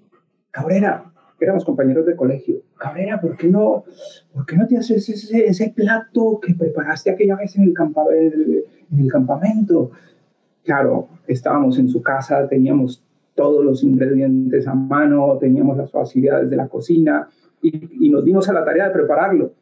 Cabrera, 0.52 1.12
éramos 1.40 1.64
compañeros 1.64 2.06
de 2.06 2.16
colegio. 2.16 2.62
Cabrera, 2.78 3.20
¿por 3.20 3.36
qué 3.36 3.48
no, 3.48 3.84
por 4.32 4.46
qué 4.46 4.56
no 4.56 4.66
te 4.66 4.78
haces 4.78 5.08
ese, 5.08 5.46
ese 5.46 5.72
plato 5.74 6.40
que 6.40 6.54
preparaste 6.54 7.10
aquella 7.10 7.36
vez 7.36 7.56
en 7.56 7.64
el, 7.64 7.74
en 8.92 9.00
el 9.00 9.10
campamento? 9.10 9.90
Claro, 10.64 11.08
estábamos 11.26 11.78
en 11.78 11.88
su 11.88 12.02
casa, 12.02 12.48
teníamos 12.48 13.02
todos 13.34 13.64
los 13.64 13.82
ingredientes 13.82 14.66
a 14.66 14.74
mano, 14.74 15.36
teníamos 15.38 15.76
las 15.76 15.90
facilidades 15.90 16.50
de 16.50 16.56
la 16.56 16.68
cocina 16.68 17.28
y, 17.62 18.10
nos 18.10 18.24
dimos 18.24 18.48
a 18.48 18.52
la 18.52 18.64
tarea 18.64 18.88
de 18.88 18.94
prepararlo. 18.94 19.52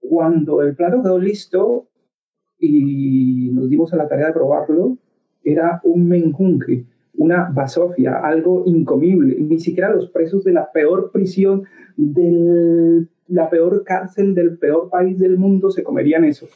Cuando 0.00 0.62
el 0.62 0.74
plato 0.74 1.02
quedó 1.02 1.18
listo 1.18 1.86
y 2.58 3.50
nos 3.52 3.68
dimos 3.68 3.92
a 3.92 3.96
la 3.96 4.08
tarea 4.08 4.28
de 4.28 4.32
probarlo, 4.32 4.98
era 5.44 5.80
un 5.84 6.08
menjunje 6.08 6.86
una 7.18 7.50
basofia, 7.52 8.18
algo 8.18 8.64
incomible. 8.66 9.36
Ni 9.38 9.58
siquiera 9.58 9.90
los 9.90 10.10
presos 10.10 10.44
de 10.44 10.52
la 10.52 10.70
peor 10.70 11.10
prisión, 11.12 11.64
de 11.96 13.06
la 13.28 13.50
peor 13.50 13.84
cárcel 13.84 14.34
del 14.34 14.58
peor 14.58 14.88
país 14.90 15.18
del 15.18 15.38
mundo 15.38 15.70
se 15.70 15.82
comerían 15.82 16.24
eso. 16.24 16.46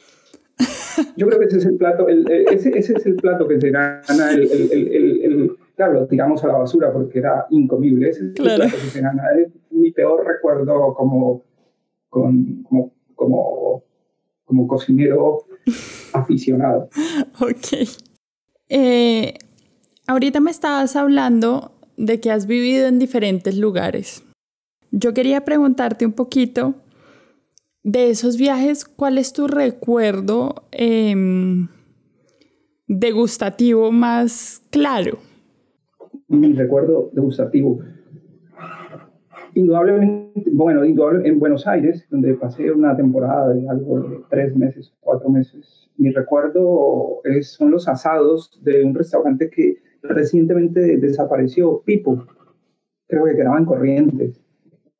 Yo 1.15 1.27
creo 1.27 1.39
que 1.39 1.45
ese 1.45 1.57
es 1.57 1.65
el 1.65 1.77
plato, 1.77 2.07
ese, 2.07 2.77
ese, 2.77 2.93
es 2.93 3.05
el 3.05 3.15
plato 3.15 3.47
que 3.47 3.59
se 3.59 3.69
gana 3.69 4.31
el, 4.31 4.41
el, 4.41 5.57
claro, 5.75 5.93
lo 5.93 6.07
tiramos 6.07 6.43
a 6.43 6.47
la 6.47 6.57
basura 6.57 6.91
porque 6.91 7.19
era 7.19 7.45
incomible. 7.49 8.09
Ese 8.09 8.19
es 8.19 8.25
el 8.27 8.33
plato 8.33 8.63
que 8.63 8.89
se 8.89 9.01
gana. 9.01 9.23
Es 9.39 9.51
mi 9.71 9.91
peor 9.91 10.25
recuerdo 10.25 10.93
como, 10.93 11.43
como, 12.09 12.91
como, 13.15 13.83
como 14.45 14.67
cocinero 14.67 15.45
aficionado. 16.13 16.89
Ok. 17.39 17.87
Eh, 18.69 19.33
Ahorita 20.11 20.41
me 20.41 20.51
estabas 20.51 20.97
hablando 20.97 21.71
de 21.95 22.19
que 22.19 22.31
has 22.31 22.45
vivido 22.45 22.87
en 22.87 22.99
diferentes 22.99 23.57
lugares. 23.57 24.23
Yo 24.91 25.13
quería 25.13 25.45
preguntarte 25.45 26.05
un 26.05 26.11
poquito 26.11 26.75
de 27.83 28.09
esos 28.09 28.37
viajes, 28.37 28.85
¿cuál 28.85 29.17
es 29.17 29.33
tu 29.33 29.47
recuerdo 29.47 30.67
em, 30.71 31.67
degustativo 32.87 33.91
más 33.91 34.61
claro? 34.69 35.17
Mi 36.27 36.53
recuerdo 36.53 37.09
degustativo. 37.13 37.79
Indudablemente, 39.53 40.49
bueno, 40.53 40.83
en 40.83 41.39
Buenos 41.39 41.67
Aires, 41.67 42.05
donde 42.09 42.35
pasé 42.35 42.71
una 42.71 42.95
temporada 42.95 43.53
de 43.53 43.67
algo 43.67 43.99
de 43.99 44.19
tres 44.29 44.55
meses, 44.55 44.93
cuatro 45.01 45.29
meses, 45.29 45.89
mi 45.97 46.11
recuerdo 46.11 47.21
es, 47.25 47.51
son 47.51 47.71
los 47.71 47.87
asados 47.87 48.59
de 48.63 48.83
un 48.83 48.95
restaurante 48.95 49.49
que 49.49 49.77
recientemente 50.01 50.97
desapareció 50.97 51.81
Pipo, 51.81 52.25
creo 53.07 53.25
que 53.25 53.35
quedaban 53.35 53.65
corrientes. 53.65 54.41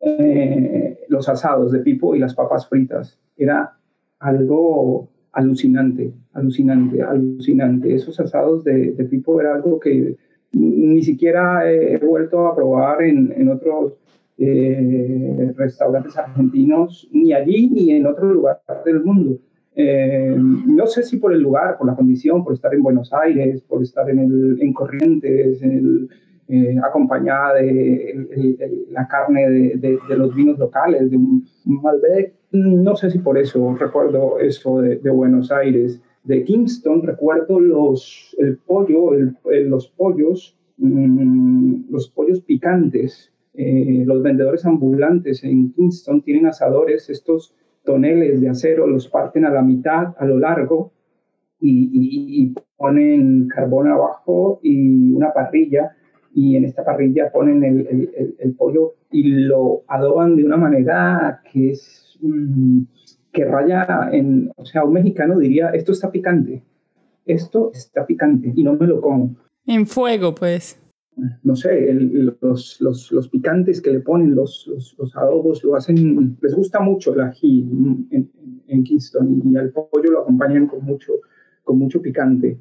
Eh, 0.02 1.06
los 1.10 1.30
asados 1.30 1.72
de 1.72 1.80
Pipo 1.80 2.16
y 2.16 2.20
las 2.20 2.34
papas 2.34 2.68
fritas. 2.68 3.20
Era 3.38 3.78
algo 4.20 5.10
alucinante, 5.34 6.14
alucinante, 6.34 7.02
alucinante. 7.02 7.94
Esos 7.94 8.20
asados 8.20 8.64
de, 8.64 8.94
Pipo 9.10 9.40
era 9.40 9.56
algo 9.56 9.80
que 9.80 10.18
ni 10.54 11.02
siquiera 11.04 11.72
he 11.72 11.98
vuelto 11.98 12.48
a 12.48 12.56
probar 12.56 13.04
en, 13.04 13.34
en 13.36 13.50
otros 13.50 13.94
eh, 14.38 15.54
restaurantes 15.56 16.18
argentinos, 16.18 17.08
ni 17.12 17.32
allí 17.32 17.70
ni 17.70 17.92
en 17.92 18.08
otro 18.08 18.34
lugar 18.34 18.60
del 18.84 19.04
mundo. 19.04 19.38
Eh, 19.76 20.36
no 20.38 20.88
sé 20.88 21.04
si 21.04 21.18
por 21.18 21.32
el 21.34 21.42
lugar, 21.42 21.78
por 21.78 21.86
la 21.86 21.96
condición, 21.96 22.44
por 22.44 22.54
estar 22.54 22.74
en 22.74 22.82
Buenos 22.82 23.14
Aires, 23.14 23.62
por 23.62 23.84
estar 23.84 24.10
en, 24.10 24.18
el, 24.18 24.58
en 24.60 24.74
Corrientes, 24.74 25.62
eh, 26.54 26.76
acompañada 26.84 27.54
de 27.54 28.86
la 28.90 29.08
carne 29.08 29.50
de, 29.50 29.98
los 30.18 30.36
vinos 30.36 30.60
locales, 30.60 31.10
de 31.10 31.16
un, 31.16 31.48
Malbec. 31.64 32.34
No 32.52 32.94
sé 32.98 33.10
si 33.10 33.20
por 33.20 33.38
eso 33.38 33.74
recuerdo 33.80 34.38
eso 34.38 34.82
de, 34.82 35.10
Buenos 35.10 35.50
Aires. 35.50 36.02
De 36.26 36.44
Kingston 36.44 37.04
recuerdo 37.04 37.58
los, 37.58 38.36
el 38.38 38.58
pollo, 38.58 39.12
los 39.46 39.88
pollos, 39.92 40.58
mm, 40.78 41.90
los 41.90 42.10
pollos 42.10 42.42
picantes. 42.42 43.32
Eh, 43.54 44.04
los 44.06 44.22
vendedores 44.22 44.66
ambulantes 44.66 45.46
en 45.46 45.72
Kingston 45.72 46.22
tienen 46.22 46.48
asadores, 46.48 47.10
estos 47.10 47.56
toneles 47.86 48.42
de 48.42 48.50
acero, 48.50 48.88
los 48.88 49.08
parten 49.08 49.46
a 49.46 49.52
la 49.52 49.62
mitad, 49.62 50.14
a 50.18 50.26
lo 50.26 50.38
largo, 50.38 50.92
y, 51.62 52.54
ponen 52.76 53.48
carbón 53.48 53.88
abajo 53.88 54.60
y 54.64 55.12
una 55.12 55.32
parrilla, 55.32 55.96
y 56.34 56.56
en 56.56 56.66
esta 56.66 56.84
parrilla 56.84 57.32
ponen 57.32 57.64
el, 57.64 58.56
pollo 58.58 58.96
y 59.12 59.24
lo 59.24 59.84
adoban 59.88 60.36
de 60.36 60.46
una 60.46 60.58
manera 60.58 61.42
que 61.52 61.72
es 61.72 62.18
mm, 62.22 62.84
que 63.34 63.46
raya 63.46 64.10
en, 64.12 64.52
o 64.56 64.66
sea, 64.66 64.84
un 64.84 64.94
mexicano 64.94 65.40
diría, 65.40 65.70
esto 65.70 65.92
está 65.92 66.12
picante, 66.12 66.64
esto 67.26 67.72
está 67.74 68.06
picante 68.06 68.54
y 68.56 68.64
no 68.64 68.74
me 68.74 68.88
lo 68.88 69.02
como. 69.02 69.36
En 69.66 69.86
fuego, 69.86 70.34
pues 70.34 70.82
no 71.44 71.56
sé, 71.56 71.94
los, 72.42 72.80
los, 72.80 73.12
los, 73.12 73.30
picantes 73.30 73.82
que 73.82 73.92
le 73.92 74.00
ponen, 74.00 74.34
los, 74.34 74.70
los, 74.98 75.16
adobos, 75.16 75.64
lo 75.64 75.76
hacen, 75.76 76.38
les 76.42 76.56
gusta 76.56 76.80
mucho 76.80 77.14
el 77.14 77.22
ají 77.22 77.62
en, 78.12 78.32
en, 78.68 78.84
Kingston 78.84 79.42
y 79.46 79.58
al 79.58 79.72
pollo 79.72 80.12
lo 80.12 80.22
acompañan 80.22 80.68
con 80.68 80.84
mucho, 80.84 81.14
con 81.64 81.78
mucho 81.78 82.02
picante. 82.02 82.58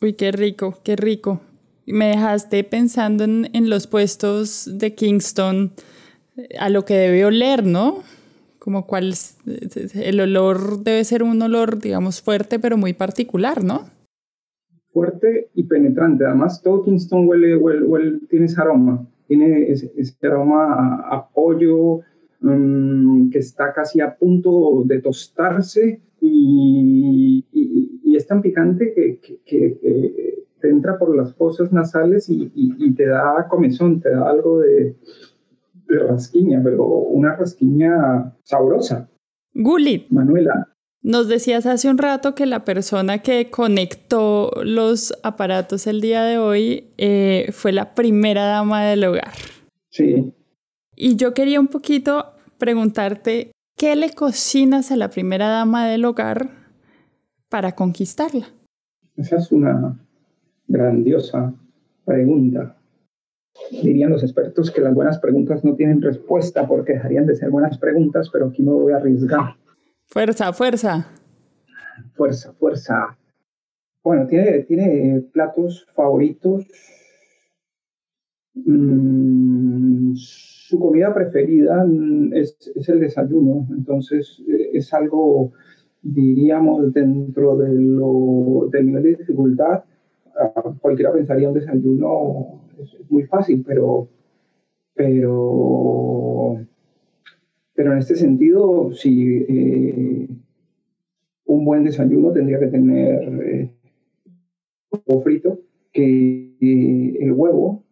Uy, 0.00 0.14
qué 0.14 0.32
rico, 0.32 0.78
qué 0.82 0.96
rico. 0.96 1.40
Me 1.86 2.08
dejaste 2.08 2.64
pensando 2.64 3.24
en, 3.24 3.48
en 3.52 3.68
los 3.70 3.86
puestos 3.86 4.70
de 4.78 4.94
Kingston, 4.94 5.72
a 6.58 6.68
lo 6.68 6.84
que 6.84 6.94
debe 6.94 7.24
oler, 7.24 7.64
¿no? 7.64 8.02
Como 8.58 8.86
cuál, 8.86 9.14
el 9.94 10.20
olor 10.20 10.84
debe 10.84 11.04
ser 11.04 11.22
un 11.22 11.42
olor, 11.42 11.80
digamos, 11.80 12.22
fuerte, 12.22 12.58
pero 12.58 12.76
muy 12.76 12.92
particular, 12.92 13.64
¿no? 13.64 13.86
fuerte 14.92 15.48
y 15.54 15.64
penetrante. 15.64 16.24
Además, 16.24 16.62
todo 16.62 16.84
Kingston 16.84 17.26
huele, 17.26 17.56
huele, 17.56 18.20
tiene 18.28 18.46
ese 18.46 18.60
aroma, 18.60 19.06
tiene 19.26 19.70
ese, 19.70 20.14
aroma 20.22 21.02
a, 21.10 21.28
pollo 21.28 22.00
mm, 22.40 23.30
que 23.30 23.38
está 23.38 23.72
casi 23.72 24.00
a 24.00 24.14
punto 24.14 24.82
de 24.84 25.00
tostarse 25.00 26.00
y, 26.20 27.44
es 28.14 28.26
tan 28.26 28.42
picante 28.42 28.92
que, 28.94 29.98
te 30.62 30.70
entra 30.70 30.98
por 30.98 31.14
las 31.14 31.34
fosas 31.34 31.72
nasales 31.72 32.30
y, 32.30 32.94
te 32.94 33.06
da 33.06 33.46
comezón, 33.48 34.00
te 34.00 34.10
da 34.10 34.30
algo 34.30 34.60
de, 34.60 34.96
de 35.88 35.98
rasquiña, 35.98 36.60
pero 36.62 36.86
una 36.86 37.36
rasquiña 37.36 38.34
sabrosa. 38.44 39.10
Gulit. 39.52 40.08
Manuela, 40.10 40.72
nos 41.02 41.26
decías 41.26 41.66
hace 41.66 41.90
un 41.90 41.98
rato 41.98 42.36
que 42.36 42.46
la 42.46 42.64
persona 42.64 43.18
que 43.18 43.50
conectó 43.50 44.52
los 44.62 45.12
aparatos 45.24 45.88
el 45.88 46.00
día 46.00 46.22
de 46.22 46.38
hoy 46.38 46.92
eh, 46.96 47.48
fue 47.52 47.72
la 47.72 47.94
primera 47.94 48.44
dama 48.44 48.84
del 48.84 49.04
hogar. 49.04 49.32
Sí. 49.90 50.32
Y 50.94 51.16
yo 51.16 51.34
quería 51.34 51.58
un 51.58 51.66
poquito 51.66 52.34
preguntarte, 52.56 53.50
¿qué 53.76 53.96
le 53.96 54.14
cocinas 54.14 54.92
a 54.92 54.96
la 54.96 55.10
primera 55.10 55.48
dama 55.48 55.88
del 55.88 56.04
hogar 56.04 56.50
para 57.48 57.72
conquistarla? 57.72 58.46
Esa 59.16 59.36
es 59.36 59.50
una 59.50 59.98
grandiosa 60.66 61.54
pregunta. 62.04 62.76
Dirían 63.70 64.10
los 64.10 64.22
expertos 64.22 64.70
que 64.70 64.80
las 64.80 64.94
buenas 64.94 65.18
preguntas 65.18 65.62
no 65.64 65.74
tienen 65.74 66.00
respuesta 66.00 66.66
porque 66.66 66.94
dejarían 66.94 67.26
de 67.26 67.36
ser 67.36 67.50
buenas 67.50 67.78
preguntas, 67.78 68.30
pero 68.32 68.46
aquí 68.46 68.62
me 68.62 68.72
voy 68.72 68.92
a 68.92 68.96
arriesgar. 68.96 69.56
Fuerza, 70.06 70.52
fuerza. 70.52 71.06
Fuerza, 72.14 72.52
fuerza. 72.54 73.18
Bueno, 74.02 74.26
tiene, 74.26 74.60
tiene 74.64 75.20
platos 75.32 75.86
favoritos. 75.94 76.66
Mm, 78.54 80.14
su 80.14 80.78
comida 80.78 81.14
preferida 81.14 81.84
mm, 81.86 82.34
es, 82.34 82.56
el 82.88 83.00
desayuno, 83.00 83.66
entonces 83.70 84.42
eh, 84.48 84.70
es 84.74 84.92
algo, 84.92 85.52
diríamos, 86.02 86.92
dentro 86.92 87.56
de 87.56 87.72
lo, 87.72 88.68
del 88.70 88.86
nivel 88.86 89.02
de 89.04 89.16
dificultad. 89.16 89.84
Cualquiera 90.80 91.12
pensaría 91.12 91.48
un 91.48 91.54
desayuno 91.54 92.62
es 92.78 93.10
muy 93.10 93.24
fácil, 93.24 93.62
pero 93.66 94.08
pero, 94.94 96.66
pero 97.74 97.92
en 97.92 97.98
este 97.98 98.16
sentido, 98.16 98.92
sí, 98.92 99.44
eh, 99.48 100.28
un 101.46 101.64
buen 101.64 101.84
desayuno 101.84 102.32
tendría 102.32 102.58
que 102.58 102.66
tener 102.66 103.42
eh, 103.42 103.70
huevo 104.90 105.22
frito, 105.22 105.60
que 105.92 106.56
eh, 106.60 107.16
el 107.20 107.32
huevo, 107.32 107.84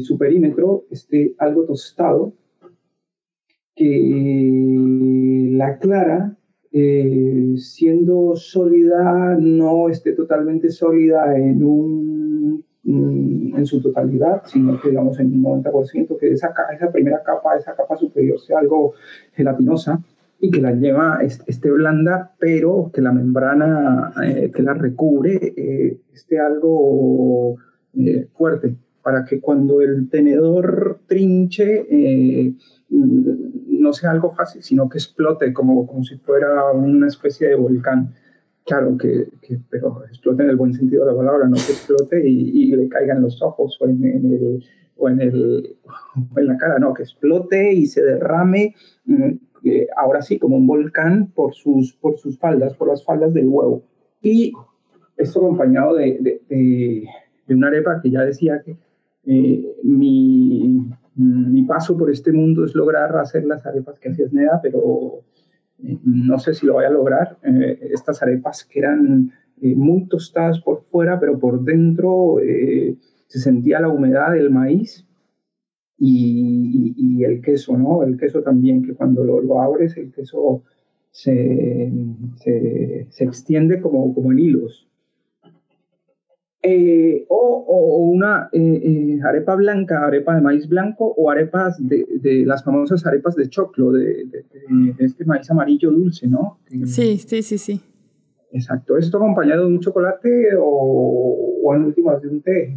su 0.00 0.18
perímetro 0.18 0.86
esté 0.90 1.34
algo 1.38 1.64
tostado, 1.66 2.32
que 3.76 5.50
la 5.52 5.78
clara 5.78 6.36
siendo 7.58 8.36
sólida, 8.36 9.36
no 9.38 9.88
esté 9.88 10.12
totalmente 10.12 10.70
sólida 10.70 11.36
en 11.36 11.64
un 11.64 12.64
Mm, 12.88 13.56
en 13.56 13.66
su 13.66 13.82
totalidad, 13.82 14.42
sino 14.46 14.80
que 14.80 14.90
digamos 14.90 15.18
en 15.18 15.32
un 15.34 15.42
90%, 15.42 16.16
que 16.18 16.30
esa, 16.30 16.54
esa 16.72 16.92
primera 16.92 17.20
capa, 17.24 17.56
esa 17.56 17.74
capa 17.74 17.96
superior 17.96 18.38
sea 18.38 18.60
algo 18.60 18.94
gelatinosa 19.32 20.00
y 20.38 20.52
que 20.52 20.60
la 20.60 20.70
lleva 20.70 21.18
esté 21.20 21.68
blanda, 21.72 22.36
pero 22.38 22.92
que 22.94 23.00
la 23.00 23.10
membrana 23.10 24.12
eh, 24.24 24.52
que 24.54 24.62
la 24.62 24.74
recubre 24.74 25.52
eh, 25.56 25.98
esté 26.14 26.38
algo 26.38 27.56
eh, 27.94 28.28
fuerte, 28.34 28.76
para 29.06 29.24
que 29.24 29.40
cuando 29.40 29.82
el 29.82 30.10
tenedor 30.10 30.98
trinche 31.06 31.86
mm, 32.90 33.80
no 33.80 33.92
sea 33.92 34.10
algo 34.10 34.32
fácil, 34.34 34.64
sino 34.64 34.88
que 34.88 34.98
explote 34.98 35.52
como, 35.52 35.86
como 35.86 36.02
si 36.02 36.16
fuera 36.16 36.72
una 36.72 37.06
especie 37.06 37.46
de 37.46 37.54
volcán 37.54 38.12
claro, 38.64 38.98
que, 38.98 39.28
que, 39.40 39.60
pero 39.70 40.04
explote 40.06 40.42
en 40.42 40.50
el 40.50 40.56
buen 40.56 40.74
sentido 40.74 41.04
de 41.04 41.12
la 41.12 41.16
palabra, 41.16 41.46
no 41.46 41.54
que 41.54 41.70
explote 41.70 42.28
y, 42.28 42.74
le 42.74 42.88
caigan 42.88 43.22
los 43.22 43.40
ojos 43.42 43.78
o 43.80 43.86
en, 43.86 44.04
el, 44.04 44.64
o 44.96 45.08
en, 45.08 45.20
el, 45.20 45.76
en 46.36 46.46
la 46.48 46.56
cara, 46.56 46.80
no, 46.80 46.92
que 46.92 47.04
explote 47.04 47.74
y 47.74 47.86
se 47.86 48.02
derrame, 48.02 48.74
mm, 49.04 49.30
ahora 49.96 50.20
sí, 50.20 50.36
como 50.40 50.56
un 50.56 50.66
volcán 50.66 51.30
por 51.32 51.54
sus, 51.54 51.92
por 51.92 52.18
sus 52.18 52.40
faldas, 52.40 52.74
por 52.74 52.88
las 52.88 53.04
faldas 53.04 53.32
del 53.32 53.46
huevo. 53.46 53.84
Y 54.20 54.52
esto 55.16 55.38
acompañado 55.38 55.94
de, 55.94 56.18
de, 56.20 57.06
de, 57.46 57.54
una 57.54 57.68
arepa 57.68 58.00
que 58.02 58.10
ya 58.10 58.22
decía 58.22 58.60
que 58.64 58.76
eh, 59.26 59.76
mi, 59.82 60.86
paso 61.66 61.96
por 61.96 62.10
este 62.10 62.32
mundo 62.32 62.64
es 62.64 62.74
lograr 62.74 63.16
hacer 63.16 63.44
las 63.44 63.66
arepas 63.66 63.98
que 63.98 64.10
hacía 64.10 64.28
Sneda, 64.28 64.60
pero 64.62 65.24
no 65.78 66.38
sé 66.38 66.54
si 66.54 66.66
lo 66.66 66.74
voy 66.74 66.84
a 66.84 66.90
lograr, 66.90 67.38
eh, 67.42 67.78
estas 67.92 68.22
arepas 68.22 68.64
que 68.64 68.78
eran 68.78 69.32
eh, 69.60 69.74
muy 69.74 70.06
tostadas 70.06 70.60
por 70.60 70.82
fuera, 70.84 71.18
pero 71.18 71.38
por 71.38 71.62
dentro 71.62 72.40
eh, 72.40 72.96
se 73.26 73.38
sentía 73.38 73.80
la 73.80 73.88
humedad 73.88 74.32
del 74.32 74.50
maíz 74.50 75.06
y, 75.98 77.24
el 77.24 77.40
queso, 77.40 77.76
¿no? 77.76 78.02
El 78.02 78.18
queso 78.18 78.42
también, 78.42 78.82
que 78.82 78.94
cuando 78.94 79.24
lo, 79.24 79.60
abres 79.60 79.96
el 79.96 80.12
queso 80.12 80.62
se, 81.10 81.90
se, 82.36 83.06
se 83.08 83.24
extiende 83.24 83.80
como, 83.80 84.14
como 84.14 84.30
en 84.30 84.38
hilos. 84.38 84.86
Eh, 86.68 87.24
o, 87.28 88.08
una 88.12 88.48
eh, 88.52 88.58
eh, 88.58 89.20
arepa 89.24 89.54
blanca, 89.54 90.04
arepa 90.04 90.34
de 90.34 90.40
maíz 90.40 90.68
blanco 90.68 91.14
o 91.16 91.30
arepas 91.30 91.76
de, 91.78 92.04
de 92.20 92.44
las 92.44 92.64
famosas 92.64 93.06
arepas 93.06 93.36
de 93.36 93.48
choclo, 93.48 93.92
de, 93.92 94.26
este 94.98 95.24
maíz 95.24 95.48
amarillo 95.48 95.92
dulce, 95.92 96.26
¿no? 96.26 96.58
Sí, 96.86 97.18
sí, 97.18 97.42
sí, 97.42 97.58
sí. 97.58 97.80
Exacto. 98.50 98.98
¿Esto 98.98 99.18
acompañado 99.18 99.66
de 99.66 99.74
un 99.74 99.80
chocolate 99.80 100.56
o, 100.58 101.60
o 101.62 101.74
en 101.76 101.84
últimas 101.84 102.20
de 102.20 102.28
un 102.30 102.42
té? 102.42 102.76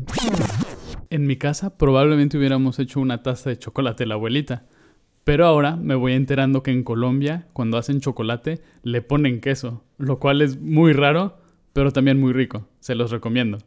En 1.09 1.25
mi 1.25 1.37
casa 1.37 1.75
probablemente 1.75 2.37
hubiéramos 2.37 2.77
hecho 2.77 2.99
una 2.99 3.23
taza 3.23 3.49
de 3.49 3.57
chocolate 3.57 4.05
la 4.05 4.13
abuelita. 4.13 4.67
Pero 5.23 5.47
ahora 5.47 5.75
me 5.77 5.95
voy 5.95 6.13
enterando 6.13 6.61
que 6.61 6.69
en 6.69 6.83
Colombia, 6.83 7.47
cuando 7.53 7.77
hacen 7.79 8.01
chocolate, 8.01 8.61
le 8.83 9.01
ponen 9.01 9.41
queso, 9.41 9.83
lo 9.97 10.19
cual 10.19 10.43
es 10.43 10.61
muy 10.61 10.93
raro, 10.93 11.37
pero 11.73 11.91
también 11.91 12.19
muy 12.19 12.33
rico. 12.33 12.67
Se 12.79 12.93
los 12.93 13.09
recomiendo. 13.09 13.57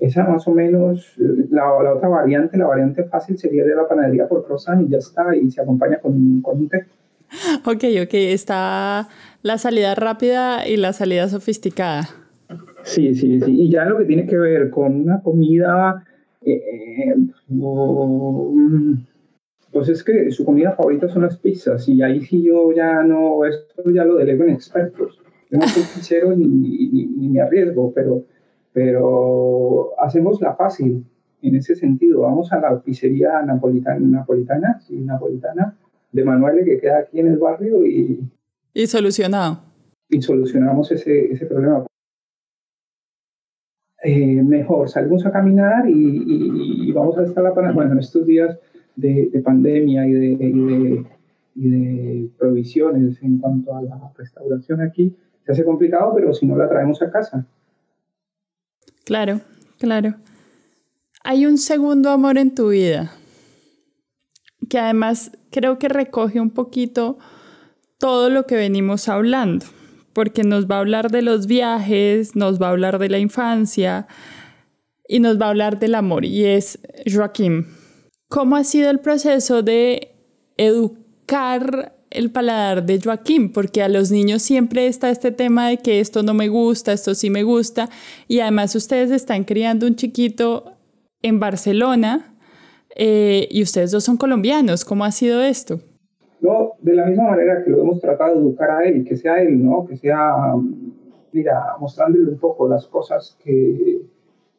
Esa 0.00 0.24
más 0.24 0.46
o 0.46 0.52
menos, 0.52 1.14
la, 1.16 1.64
la, 1.82 1.94
otra 1.94 2.08
variante, 2.08 2.56
la 2.58 2.66
variante 2.66 3.04
fácil 3.04 3.38
sería 3.38 3.64
de 3.64 3.74
la 3.74 3.88
panadería 3.88 4.28
por 4.28 4.44
croissant 4.44 4.86
y 4.86 4.90
ya 4.90 4.98
está, 4.98 5.34
y 5.34 5.50
se 5.50 5.62
acompaña 5.62 5.98
con, 5.98 6.40
con 6.42 6.58
un 6.58 6.68
té. 6.68 6.84
Ok, 7.64 7.84
ok, 8.02 8.14
está 8.14 9.08
la 9.42 9.58
salida 9.58 9.94
rápida 9.94 10.66
y 10.68 10.76
la 10.76 10.92
salida 10.92 11.28
sofisticada. 11.28 12.08
Sí, 12.82 13.14
sí, 13.14 13.40
sí, 13.40 13.62
y 13.62 13.70
ya 13.70 13.84
lo 13.86 13.98
que 13.98 14.04
tiene 14.04 14.26
que 14.26 14.36
ver 14.36 14.70
con 14.70 15.00
una 15.00 15.20
comida, 15.20 16.04
eh, 16.42 17.14
mm, 17.48 18.92
pues 19.72 19.88
es 19.88 20.04
que 20.04 20.30
su 20.30 20.44
comida 20.44 20.72
favorita 20.72 21.08
son 21.08 21.22
las 21.22 21.36
pizzas, 21.38 21.88
y 21.88 22.02
ahí 22.02 22.20
sí 22.20 22.42
yo 22.44 22.72
ya 22.72 23.02
no, 23.02 23.44
esto 23.44 23.90
ya 23.90 24.04
lo 24.04 24.16
delego 24.16 24.44
en 24.44 24.50
expertos. 24.50 25.18
Yo 25.50 25.58
no 25.58 25.66
soy 25.66 25.82
pizzero 25.94 26.36
ni, 26.36 26.46
ni, 26.46 27.06
ni 27.06 27.28
me 27.28 27.40
arriesgo, 27.40 27.92
pero 27.92 28.24
pero 28.76 29.98
hacemos 29.98 30.38
la 30.42 30.54
fácil 30.54 31.02
en 31.40 31.56
ese 31.56 31.74
sentido. 31.74 32.20
Vamos 32.20 32.52
a 32.52 32.60
la 32.60 32.78
pizzería 32.78 33.40
napolitana, 33.40 33.98
napolitana, 34.00 34.78
sí, 34.80 34.98
napolitana 34.98 35.74
de 36.12 36.22
Manuel 36.22 36.62
que 36.62 36.78
queda 36.78 36.98
aquí 36.98 37.20
en 37.20 37.28
el 37.28 37.38
barrio 37.38 37.86
y... 37.86 38.20
Y 38.74 38.86
solucionado. 38.86 39.60
Y 40.10 40.20
solucionamos 40.20 40.92
ese, 40.92 41.32
ese 41.32 41.46
problema. 41.46 41.86
Eh, 44.04 44.42
mejor, 44.42 44.90
salimos 44.90 45.24
a 45.24 45.32
caminar 45.32 45.88
y, 45.88 46.92
vamos 46.92 47.16
a 47.16 47.22
estar 47.22 47.42
la 47.44 47.52
Bueno, 47.72 47.92
en 47.92 48.00
estos 48.00 48.26
días 48.26 48.58
de, 48.94 49.30
de 49.32 49.40
pandemia 49.40 50.06
y 50.06 50.12
de, 50.12 50.26
y 50.26 50.52
de, 50.52 51.06
y 51.54 51.70
de 51.70 52.28
provisiones 52.36 53.22
en 53.22 53.38
cuanto 53.38 53.74
a 53.74 53.80
la 53.80 54.12
restauración 54.18 54.82
aquí, 54.82 55.16
se 55.46 55.52
hace 55.52 55.64
complicado, 55.64 56.12
pero 56.14 56.34
si 56.34 56.44
no 56.44 56.58
la 56.58 56.68
traemos 56.68 57.00
a 57.00 57.10
casa. 57.10 57.46
Claro, 59.06 59.40
claro. 59.78 60.16
Hay 61.22 61.46
un 61.46 61.58
segundo 61.58 62.10
amor 62.10 62.38
en 62.38 62.56
tu 62.56 62.70
vida 62.70 63.12
que 64.68 64.80
además 64.80 65.30
creo 65.52 65.78
que 65.78 65.88
recoge 65.88 66.40
un 66.40 66.50
poquito 66.50 67.16
todo 67.98 68.30
lo 68.30 68.46
que 68.48 68.56
venimos 68.56 69.08
hablando, 69.08 69.64
porque 70.12 70.42
nos 70.42 70.66
va 70.66 70.76
a 70.76 70.80
hablar 70.80 71.12
de 71.12 71.22
los 71.22 71.46
viajes, 71.46 72.34
nos 72.34 72.60
va 72.60 72.66
a 72.66 72.70
hablar 72.70 72.98
de 72.98 73.08
la 73.08 73.20
infancia 73.20 74.08
y 75.06 75.20
nos 75.20 75.40
va 75.40 75.46
a 75.46 75.50
hablar 75.50 75.78
del 75.78 75.94
amor, 75.94 76.24
y 76.24 76.44
es 76.44 76.80
Joaquín. 77.06 77.68
¿Cómo 78.28 78.56
ha 78.56 78.64
sido 78.64 78.90
el 78.90 78.98
proceso 78.98 79.62
de 79.62 80.16
educar 80.56 81.95
el 82.10 82.30
paladar 82.30 82.86
de 82.86 83.00
Joaquín, 83.00 83.52
porque 83.52 83.82
a 83.82 83.88
los 83.88 84.10
niños 84.10 84.42
siempre 84.42 84.86
está 84.86 85.10
este 85.10 85.32
tema 85.32 85.68
de 85.68 85.78
que 85.78 86.00
esto 86.00 86.22
no 86.22 86.34
me 86.34 86.48
gusta, 86.48 86.92
esto 86.92 87.14
sí 87.14 87.30
me 87.30 87.42
gusta, 87.42 87.88
y 88.28 88.40
además 88.40 88.74
ustedes 88.74 89.10
están 89.10 89.44
criando 89.44 89.86
un 89.86 89.96
chiquito 89.96 90.72
en 91.22 91.40
Barcelona 91.40 92.34
eh, 92.94 93.48
y 93.50 93.62
ustedes 93.62 93.90
dos 93.90 94.04
son 94.04 94.16
colombianos. 94.16 94.84
¿Cómo 94.84 95.04
ha 95.04 95.10
sido 95.10 95.42
esto? 95.42 95.80
No, 96.40 96.72
de 96.80 96.94
la 96.94 97.06
misma 97.06 97.30
manera 97.30 97.62
que 97.64 97.70
lo 97.70 97.80
hemos 97.80 98.00
tratado 98.00 98.34
de 98.34 98.40
educar 98.40 98.70
a 98.70 98.84
él, 98.84 99.04
que 99.04 99.16
sea 99.16 99.42
él, 99.42 99.62
¿no? 99.62 99.86
Que 99.86 99.96
sea, 99.96 100.54
mira, 101.32 101.76
mostrándole 101.80 102.28
un 102.28 102.38
poco 102.38 102.68
las 102.68 102.86
cosas 102.86 103.36
que, 103.42 104.00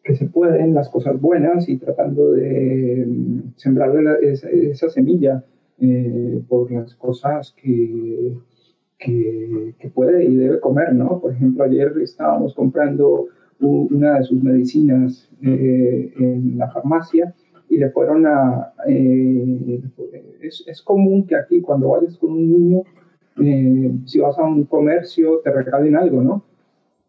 que 0.04 0.16
se 0.16 0.26
pueden, 0.26 0.74
las 0.74 0.90
cosas 0.90 1.20
buenas 1.20 1.70
y 1.70 1.78
tratando 1.78 2.34
de 2.34 3.06
mm, 3.08 3.54
sembrarle 3.56 4.32
esa 4.32 4.90
semilla 4.90 5.44
eh, 5.80 6.42
por 6.48 6.72
las 6.72 6.96
cosas 6.96 7.54
que, 7.56 8.34
que, 8.98 9.92
puede 9.94 10.26
y 10.26 10.36
debe 10.36 10.60
comer, 10.60 10.94
¿no? 10.94 11.20
Por 11.20 11.34
ejemplo, 11.34 11.64
ayer 11.64 11.94
estábamos 12.02 12.54
comprando 12.56 13.28
una 13.60 14.20
de 14.20 14.24
sus 14.24 14.42
medicinas 14.42 15.30
eh, 15.42 16.14
en 16.18 16.58
la 16.58 16.70
farmacia 16.70 17.34
y 17.70 17.78
le 17.78 17.90
fueron 17.92 18.26
a... 18.26 18.74
Eh, 18.88 19.82
es, 20.42 20.64
es, 20.68 20.82
común 20.82 21.26
que 21.26 21.36
aquí 21.36 21.62
cuando 21.62 21.90
vayas 21.90 22.18
con 22.18 22.32
un 22.32 22.52
niño, 22.52 22.84
si 24.06 24.20
vas 24.20 24.38
a 24.40 24.44
un 24.44 24.64
comercio, 24.66 25.42
te 25.44 25.52
regalen 25.52 25.96
algo, 25.96 26.22
¿no? 26.22 26.44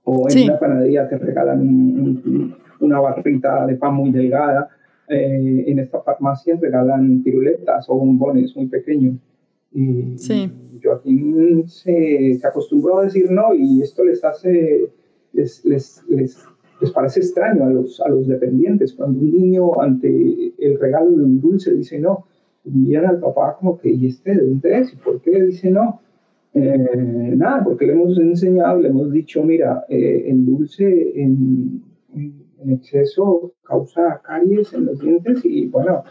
O 0.04 0.26
en 0.28 0.44
una 0.44 0.58
panadería 0.58 1.08
te 1.08 1.18
regalan 1.18 2.54
una 2.80 3.00
barrita 3.00 3.66
de 3.66 3.76
pan 3.76 3.94
muy 3.94 4.10
delgada 4.10 4.68
eh, 5.08 5.64
en 5.66 5.78
esta 5.78 6.00
farmacia 6.02 6.58
regalan 6.60 7.22
piruletas 7.22 7.88
o 7.88 7.96
bombones 7.96 8.54
muy 8.56 8.66
pequeños. 8.66 9.16
Y 9.72 10.16
sí. 10.16 10.50
Joaquín 10.82 11.68
se, 11.68 12.38
se, 12.40 12.46
acostumbró 12.46 12.98
a 12.98 13.04
decir 13.04 13.30
no 13.30 13.54
y 13.54 13.82
esto 13.82 14.04
les 14.04 14.24
hace, 14.24 14.88
les, 15.32 15.64
les, 15.64 16.04
les, 16.08 16.44
les, 16.80 16.90
parece 16.92 17.20
extraño 17.20 17.64
a 17.64 17.70
los, 17.70 18.00
a 18.00 18.08
los 18.08 18.26
dependientes. 18.26 18.94
Cuando 18.94 19.18
un 19.20 19.32
niño 19.32 19.80
ante 19.80 20.52
el 20.58 20.78
regalo 20.78 21.10
de 21.10 21.24
un 21.24 21.40
dulce 21.40 21.72
dice 21.72 21.98
no, 21.98 22.26
miran 22.64 23.06
al 23.06 23.20
papá 23.20 23.56
como 23.58 23.78
que, 23.78 23.90
¿y 23.90 24.06
este 24.06 24.34
de 24.34 24.46
dónde 24.46 24.78
es? 24.78 24.92
¿Y 24.92 24.96
por 24.96 25.20
qué 25.20 25.42
dice 25.42 25.70
no? 25.70 26.00
Eh, 26.54 27.34
nada, 27.36 27.62
porque 27.62 27.86
le 27.86 27.92
hemos 27.92 28.18
enseñado, 28.18 28.80
le 28.80 28.88
hemos 28.88 29.12
dicho, 29.12 29.44
mira, 29.44 29.84
eh, 29.88 30.24
el 30.28 30.44
dulce 30.46 31.12
en, 31.14 31.82
en 32.14 32.47
exceso 32.66 33.52
causa 33.62 34.20
caries 34.24 34.72
en 34.74 34.86
los 34.86 34.98
dientes 35.00 35.44
y 35.44 35.66
bueno, 35.66 36.04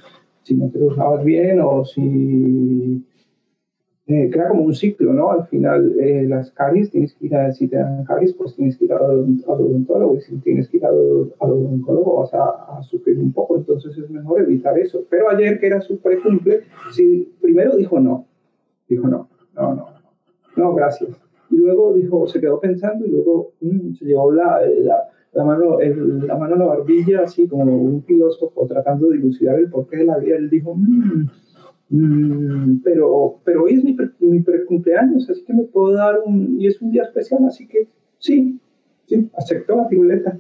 si 0.44 0.56
no 0.56 0.70
te 0.70 0.80
lo 0.80 0.88
usabas 0.88 1.24
bien 1.24 1.60
o 1.62 1.84
si 1.84 3.04
eh, 4.10 4.30
crea 4.32 4.48
como 4.48 4.64
un 4.64 4.74
ciclo, 4.74 5.12
¿no? 5.12 5.32
Al 5.32 5.48
final, 5.48 6.00
eh, 6.00 6.26
las 6.26 6.50
caries, 6.52 6.90
tienes 6.90 7.14
que 7.16 7.26
ir 7.26 7.36
a, 7.36 7.52
si 7.52 7.68
te 7.68 7.76
dan 7.76 8.06
caries, 8.06 8.34
pues 8.34 8.56
tienes 8.56 8.78
que 8.78 8.86
ir 8.86 8.94
al, 8.94 9.44
odontólogo, 9.46 10.16
y 10.16 10.22
si 10.22 10.38
tienes 10.38 10.70
que 10.70 10.78
ir 10.78 10.86
al, 10.86 10.96
odontólogo 11.40 12.22
vas 12.22 12.34
a, 12.34 12.82
sufrir 12.84 13.20
un 13.20 13.34
poco, 13.34 13.58
entonces 13.58 13.98
es 13.98 14.10
mejor 14.10 14.42
evitar 14.44 14.80
eso. 14.80 15.04
Pero 15.10 15.30
ayer, 15.30 15.60
que 15.60 15.68
era 15.68 15.82
su 15.82 16.00
cumple, 16.00 16.62
sí, 16.94 17.34
primero 17.42 17.76
dijo 17.76 18.00
no, 18.00 18.26
dijo 18.88 19.08
no, 19.08 19.28
no, 19.54 19.76
no, 19.76 19.88
no, 20.56 20.74
gracias. 20.74 21.10
Y 21.50 21.58
luego 21.58 21.94
dijo, 21.94 22.28
se 22.28 22.40
quedó 22.40 22.62
pensando 22.62 23.06
y 23.06 23.10
luego 23.10 23.52
mm, 23.60 23.94
se 23.96 24.06
llevó 24.06 24.32
la, 24.32 24.62
la, 24.84 25.04
mano, 25.44 25.78
la 25.80 26.38
mano 26.38 26.56
a 26.56 26.60
la 26.60 26.66
barbilla, 26.66 27.24
así 27.24 27.48
como 27.48 27.64
un 27.64 28.04
filósofo 28.04 28.66
tratando 28.68 29.08
de 29.08 29.18
dilucidar 29.18 29.60
el 29.60 29.70
porqué 29.70 29.98
de 29.98 30.06
la 30.06 30.18
vida. 30.18 30.38
Él 30.38 30.50
dijo, 30.50 30.76
mmm, 30.76 31.28
Mm, 31.90 32.82
pero, 32.84 33.40
pero 33.46 33.64
hoy 33.64 33.76
es 33.76 33.84
mi, 33.84 33.96
mi 34.20 34.44
cumpleaños, 34.66 35.30
así 35.30 35.44
que 35.46 35.54
me 35.54 35.64
puedo 35.64 35.94
dar 35.94 36.20
un, 36.26 36.60
y 36.60 36.68
es 36.68 36.82
un 36.82 36.92
día 36.92 37.04
especial, 37.04 37.46
así 37.46 37.66
que 37.68 37.88
sí, 38.20 38.60
sí, 39.06 39.30
acepto 39.38 39.76
la 39.76 39.88
piruleta. 39.88 40.38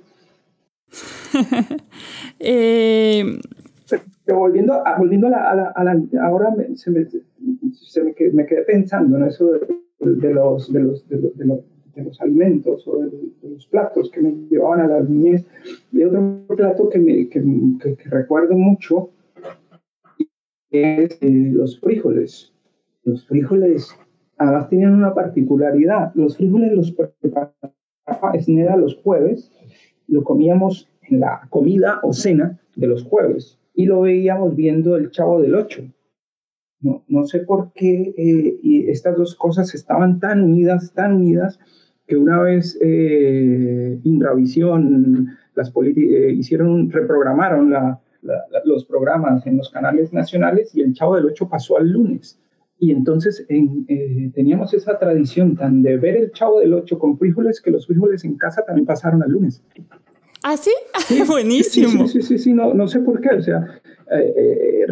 eh... 2.39 3.23
pero, 4.25 4.39
volviendo, 4.39 4.73
a, 4.73 4.97
volviendo 4.97 5.27
a 5.27 5.29
la, 5.29 5.71
a 5.73 5.83
la, 5.83 6.01
ahora 6.21 6.51
me, 6.51 6.75
se 6.75 6.91
me, 6.91 7.05
se 7.05 8.03
me, 8.03 8.13
me, 8.33 8.45
quedé 8.45 8.63
pensando 8.63 9.17
en 9.17 9.23
eso 9.23 9.53
de, 9.53 9.60
de 9.99 10.33
los, 10.33 10.71
de, 10.71 10.81
los, 10.81 11.07
de, 11.07 11.17
los, 11.17 11.38
de 11.38 11.45
los 11.45 11.60
alimentos 12.19 12.88
o 12.88 12.99
de, 12.99 13.12
los 13.43 13.67
platos 13.67 14.10
que 14.12 14.21
me 14.21 14.31
llevaban 14.49 14.81
a 14.81 14.88
las 14.88 15.10
niñez. 15.10 15.45
Y 15.91 16.03
otro 16.03 16.45
plato 16.55 16.89
que, 16.89 16.99
me, 16.99 17.29
que, 17.29 17.41
que 17.79 18.10
recuerdo 18.10 18.55
mucho 18.55 19.12
es 20.69 21.17
eh, 21.21 21.49
los 21.51 21.79
frijoles. 21.79 22.53
Los 23.03 23.25
frijoles 23.25 23.89
además 24.38 24.69
tenían 24.69 24.93
una 24.93 25.13
particularidad. 25.13 26.12
Los 26.15 26.38
frijoles 26.38 26.73
los 26.73 26.91
preparaba 26.91 27.53
Esneda 28.33 28.77
los 28.77 28.95
jueves, 28.95 29.51
lo 30.07 30.23
comíamos 30.23 30.89
en 31.10 31.19
la 31.19 31.47
comida 31.49 31.99
o 32.03 32.13
cena 32.13 32.60
de 32.75 32.88
los 32.88 33.03
jueves 33.03 33.60
y 33.73 33.86
lo 33.86 34.01
veíamos 34.01 34.55
viendo 34.55 34.95
el 34.95 35.12
Chavo 35.12 35.41
del 35.41 35.55
Ocho. 35.55 35.83
No, 36.79 37.03
no 37.07 37.25
sé 37.25 37.39
por 37.39 37.73
qué 37.73 38.13
eh, 38.17 38.60
y 38.62 38.89
estas 38.89 39.17
dos 39.17 39.36
cosas 39.36 39.73
estaban 39.73 40.19
tan 40.19 40.43
unidas, 40.43 40.93
tan 40.93 41.15
unidas, 41.15 41.60
que 42.08 42.15
una 42.15 42.39
vez 42.41 42.78
eh, 42.82 44.00
Indravisión, 44.04 45.38
las 45.56 45.72
eh, 45.76 46.32
hicieron, 46.32 46.89
reprogramaron 46.89 47.74
los 48.63 48.86
programas 48.86 49.46
en 49.46 49.58
los 49.58 49.70
canales 49.70 50.13
nacionales 50.13 50.74
y 50.74 50.82
el 50.82 50.93
Chavo 50.93 51.15
del 51.15 51.26
Ocho 51.26 51.50
pasó 51.50 51.78
al 51.78 51.89
lunes. 51.89 52.39
Y 52.80 52.91
entonces 52.91 53.46
eh, 53.50 54.32
teníamos 54.34 54.74
esa 54.74 54.98
tradición 54.98 55.56
tan 55.56 55.82
de 55.82 55.98
ver 55.98 56.15
el 56.15 56.32
Chavo 56.32 56.60
del 56.60 56.74
Ocho 56.74 56.98
con 56.98 57.17
frijoles 57.17 57.60
que 57.60 57.72
los 57.72 57.88
frijoles 57.88 58.24
en 58.24 58.38
casa 58.38 58.63
también 58.65 58.86
pasaron 58.86 59.22
al 59.24 59.32
lunes. 59.32 59.63
¿Ah, 60.43 60.58
sí? 60.58 60.71
Buenísimo. 61.28 62.08
Sí, 62.08 62.21
sí, 62.21 62.38
sí, 62.38 62.54
no, 62.54 62.73
no 62.73 62.88
sé 62.88 63.00
por 63.00 63.19
qué. 63.21 63.36
O 63.36 63.41
sea, 63.41 63.65
eh, 64.12 64.86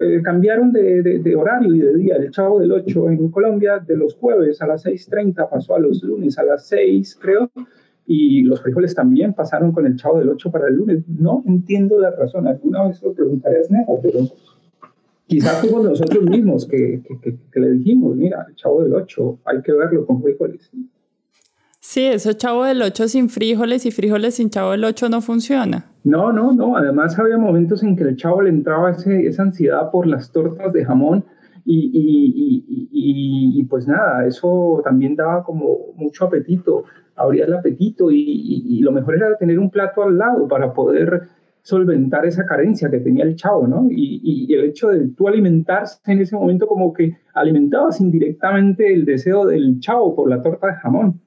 eh, 0.00 0.22
cambiaron 0.22 0.72
de, 0.72 1.02
de, 1.02 1.36
horario 1.36 1.74
y 1.74 1.80
de 1.80 1.96
día. 1.96 2.16
El 2.16 2.30
Chavo 2.30 2.60
del 2.60 2.72
Ocho 2.72 3.08
en 3.10 3.30
Colombia 3.30 3.78
de 3.78 3.96
los 3.96 4.14
jueves 4.14 4.60
a 4.62 4.66
las 4.66 4.84
6.30 4.84 5.48
pasó 5.48 5.74
a 5.74 5.78
los 5.78 6.02
lunes 6.02 6.38
a 6.38 6.44
las 6.44 6.66
6, 6.66 7.18
creo 7.20 7.50
y 8.10 8.42
los 8.42 8.62
frijoles 8.62 8.94
también 8.94 9.34
pasaron 9.34 9.70
con 9.70 9.84
el 9.84 9.96
chavo 9.96 10.18
del 10.18 10.30
8 10.30 10.50
para 10.50 10.68
el 10.68 10.76
lunes. 10.76 11.04
No 11.06 11.44
entiendo 11.46 12.00
la 12.00 12.10
razón. 12.10 12.48
Alguna 12.48 12.88
vez 12.88 13.02
lo 13.02 13.12
preguntaré 13.12 13.58
a 13.58 14.02
pero 14.02 14.20
quizás 15.26 15.60
fuimos 15.60 15.84
nosotros 15.84 16.24
mismos 16.24 16.66
que, 16.66 17.02
que, 17.52 17.60
le 17.60 17.72
dijimos, 17.72 18.16
mira, 18.16 18.46
el 18.48 18.54
chavo 18.54 18.82
del 18.82 18.94
8, 18.94 19.40
hay 19.44 19.60
que 19.60 19.72
verlo 19.72 20.06
con 20.06 20.22
frijoles. 20.22 20.70
Sí, 21.90 22.04
eso 22.04 22.34
chavo 22.34 22.64
del 22.64 22.82
8 22.82 23.08
sin 23.08 23.30
frijoles 23.30 23.86
y 23.86 23.90
frijoles 23.90 24.34
sin 24.34 24.50
chavo 24.50 24.72
del 24.72 24.84
8 24.84 25.08
no 25.08 25.22
funciona. 25.22 25.86
No, 26.04 26.30
no, 26.34 26.52
no. 26.52 26.76
Además 26.76 27.18
había 27.18 27.38
momentos 27.38 27.82
en 27.82 27.96
que 27.96 28.04
el 28.04 28.14
chavo 28.14 28.42
le 28.42 28.50
entraba 28.50 28.90
ese, 28.90 29.26
esa 29.26 29.44
ansiedad 29.44 29.90
por 29.90 30.06
las 30.06 30.30
tortas 30.30 30.70
de 30.74 30.84
jamón 30.84 31.24
y, 31.64 31.90
y, 31.94 32.86
y, 32.92 33.58
y, 33.58 33.64
pues 33.64 33.88
nada, 33.88 34.26
eso 34.26 34.82
también 34.84 35.16
daba 35.16 35.42
como 35.42 35.78
mucho 35.96 36.26
apetito 36.26 36.84
abría 37.16 37.46
el 37.46 37.54
apetito 37.54 38.10
y, 38.10 38.80
lo 38.82 38.92
mejor 38.92 39.14
era 39.14 39.34
tener 39.38 39.58
un 39.58 39.70
plato 39.70 40.02
al 40.02 40.18
lado 40.18 40.46
para 40.46 40.74
poder 40.74 41.22
solventar 41.62 42.26
esa 42.26 42.44
carencia 42.44 42.90
que 42.90 43.00
tenía 43.00 43.24
el 43.24 43.34
chavo, 43.34 43.66
¿no? 43.66 43.86
Y, 43.90 44.52
el 44.52 44.66
hecho 44.66 44.88
de 44.88 45.08
tú 45.08 45.26
alimentarse 45.26 46.00
en 46.12 46.20
ese 46.20 46.36
momento 46.36 46.66
como 46.66 46.92
que 46.92 47.16
alimentabas 47.32 47.98
indirectamente 48.02 48.92
el 48.92 49.06
deseo 49.06 49.46
del 49.46 49.80
chavo 49.80 50.14
por 50.14 50.28
la 50.28 50.42
torta 50.42 50.66
de 50.66 50.74
jamón. 50.74 51.22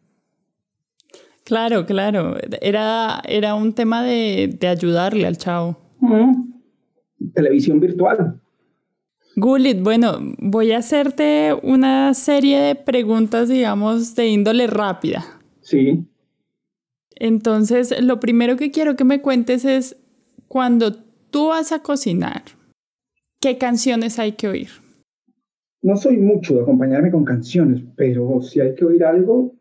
Claro, 1.44 1.86
claro. 1.86 2.38
Era, 2.62 3.22
era 3.28 3.56
un 3.56 3.74
tema 3.74 4.04
de, 4.04 4.58
ayudarle 4.68 5.26
al 5.28 5.38
chavo. 5.38 5.78
Televisión 7.34 7.80
virtual. 7.80 8.40
Gulit, 9.36 9.82
bueno, 9.82 10.18
voy 10.40 10.72
a 10.72 10.80
hacerte 10.80 11.56
una 11.64 12.14
serie 12.14 12.60
de 12.60 12.76
preguntas, 12.76 13.48
digamos, 13.48 14.16
de 14.16 14.28
índole 14.28 14.68
rápida. 14.68 15.24
Sí. 15.62 16.06
Entonces, 17.16 17.96
lo 18.02 18.20
primero 18.20 18.58
que 18.58 18.72
quiero 18.72 18.96
que 18.96 19.04
me 19.04 19.22
cuentes 19.22 19.64
es 19.64 19.96
cuando 20.48 20.94
tú 21.30 21.48
vas 21.48 21.72
a 21.72 21.80
cocinar, 21.80 22.44
¿qué 23.40 23.58
canciones 23.58 24.20
hay 24.20 24.34
que 24.34 24.48
oír? 24.48 24.70
No 25.82 25.96
soy 25.96 26.18
mucho 26.18 26.56
de 26.56 26.62
acompañarme 26.62 27.10
con 27.10 27.24
canciones, 27.24 27.84
pero 27.96 28.42
si 28.42 28.60
hay 28.60 28.76
que 28.76 28.86
oír 28.86 29.04
algo, 29.04 29.56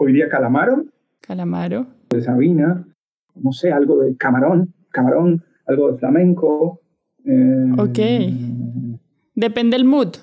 oiría 0.00 0.28
Calamaro. 0.28 0.84
Calamaro. 1.20 1.86
De 2.10 2.22
Sabina, 2.22 2.86
no 3.34 3.52
sé, 3.52 3.70
algo 3.72 4.00
de 4.02 4.16
Camarón, 4.16 4.72
Camarón, 4.90 5.44
algo 5.66 5.92
de 5.92 5.98
flamenco. 5.98 6.80
Eh, 7.24 7.70
ok. 7.78 7.98
Depende 9.34 9.76
del 9.76 9.84
mood. 9.84 10.16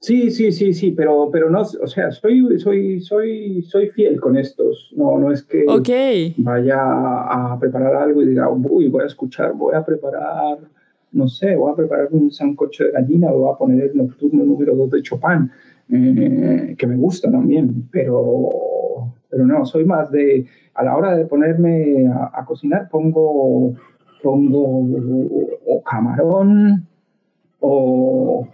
Sí, 0.00 0.30
sí, 0.30 0.52
sí, 0.52 0.74
sí, 0.74 0.92
pero, 0.92 1.30
pero 1.32 1.48
no, 1.48 1.62
o 1.62 1.86
sea, 1.86 2.10
soy, 2.10 2.60
soy, 2.60 3.00
soy, 3.00 3.62
soy 3.62 3.88
fiel 3.90 4.20
con 4.20 4.36
estos. 4.36 4.92
No, 4.96 5.18
no 5.18 5.32
es 5.32 5.42
que 5.42 5.64
vaya 6.36 6.78
a 6.78 7.58
preparar 7.58 7.96
algo 7.96 8.22
y 8.22 8.26
diga, 8.26 8.48
uy, 8.50 8.88
voy 8.88 9.04
a 9.04 9.06
escuchar, 9.06 9.54
voy 9.54 9.74
a 9.74 9.84
preparar, 9.84 10.58
no 11.12 11.28
sé, 11.28 11.56
voy 11.56 11.72
a 11.72 11.76
preparar 11.76 12.08
un 12.10 12.30
sancocho 12.30 12.84
de 12.84 12.92
gallina 12.92 13.32
o 13.32 13.38
voy 13.38 13.54
a 13.54 13.58
poner 13.58 13.84
el 13.84 13.96
nocturno 13.96 14.44
número 14.44 14.76
2 14.76 14.90
de 14.90 15.02
Chopin, 15.02 15.50
eh, 15.90 16.74
que 16.76 16.86
me 16.86 16.96
gusta 16.96 17.30
también, 17.30 17.88
pero, 17.90 18.50
pero 19.30 19.46
no, 19.46 19.64
soy 19.64 19.84
más 19.84 20.10
de, 20.10 20.46
a 20.74 20.84
la 20.84 20.96
hora 20.96 21.16
de 21.16 21.26
ponerme 21.26 22.06
a, 22.08 22.30
a 22.40 22.44
cocinar, 22.44 22.88
pongo, 22.88 23.74
pongo 24.22 24.86
o 25.66 25.82
camarón 25.82 26.86
o 27.60 28.48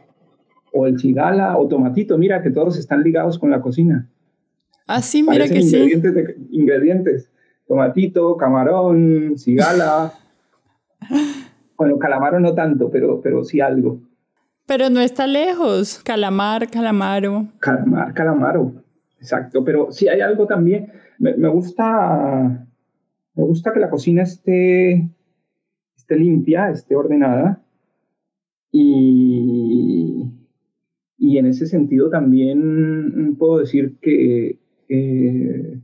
o 0.73 0.87
el 0.87 0.99
cigala 0.99 1.59
o 1.59 1.69
tomatito, 1.69 2.19
mira 2.19 2.43
que 2.43 2.51
todos 2.51 2.79
están 2.79 3.03
ligados 3.03 3.39
con 3.39 3.51
la 3.51 3.61
cocina. 3.61 4.09
Ah, 4.87 5.03
sí, 5.03 5.23
mira 5.23 5.47
que 5.47 5.61
ingredientes 5.61 6.35
sí. 6.35 6.49
ingredientes, 6.51 7.31
tomatito, 7.69 8.37
camarón, 8.37 9.35
cigala. 9.37 10.13
bueno, 11.77 11.99
calamaro 11.99 12.41
no 12.41 12.55
tanto, 12.55 12.91
pero, 12.91 13.21
pero 13.21 13.45
sí 13.45 13.61
algo. 13.61 14.01
Pero 14.67 14.91
no 14.91 15.01
está 15.01 15.27
lejos, 15.27 16.01
calamar, 16.03 16.69
calamaro. 16.71 17.47
Calamar, 17.59 18.15
calamaro, 18.15 18.73
exacto. 19.23 19.65
Pero 19.65 19.91
sí 19.93 20.09
hay 20.09 20.21
algo 20.21 20.47
también, 20.47 20.93
me, 21.19 21.37
me 21.37 21.49
gusta, 21.49 22.67
me 23.35 23.45
gusta 23.45 23.73
que 23.73 23.81
la 23.81 23.89
cocina 23.89 24.23
esté, 24.25 25.09
esté 25.97 26.17
limpia, 26.17 26.71
esté 26.71 26.97
ordenada. 26.97 27.63
Y, 28.73 30.25
y 31.19 31.39
en 31.39 31.47
ese 31.47 31.67
sentido 31.67 32.11
también 32.11 33.37
puedo 33.39 33.59
decir 33.59 33.99
que 34.01 34.59
eh, 34.89 35.81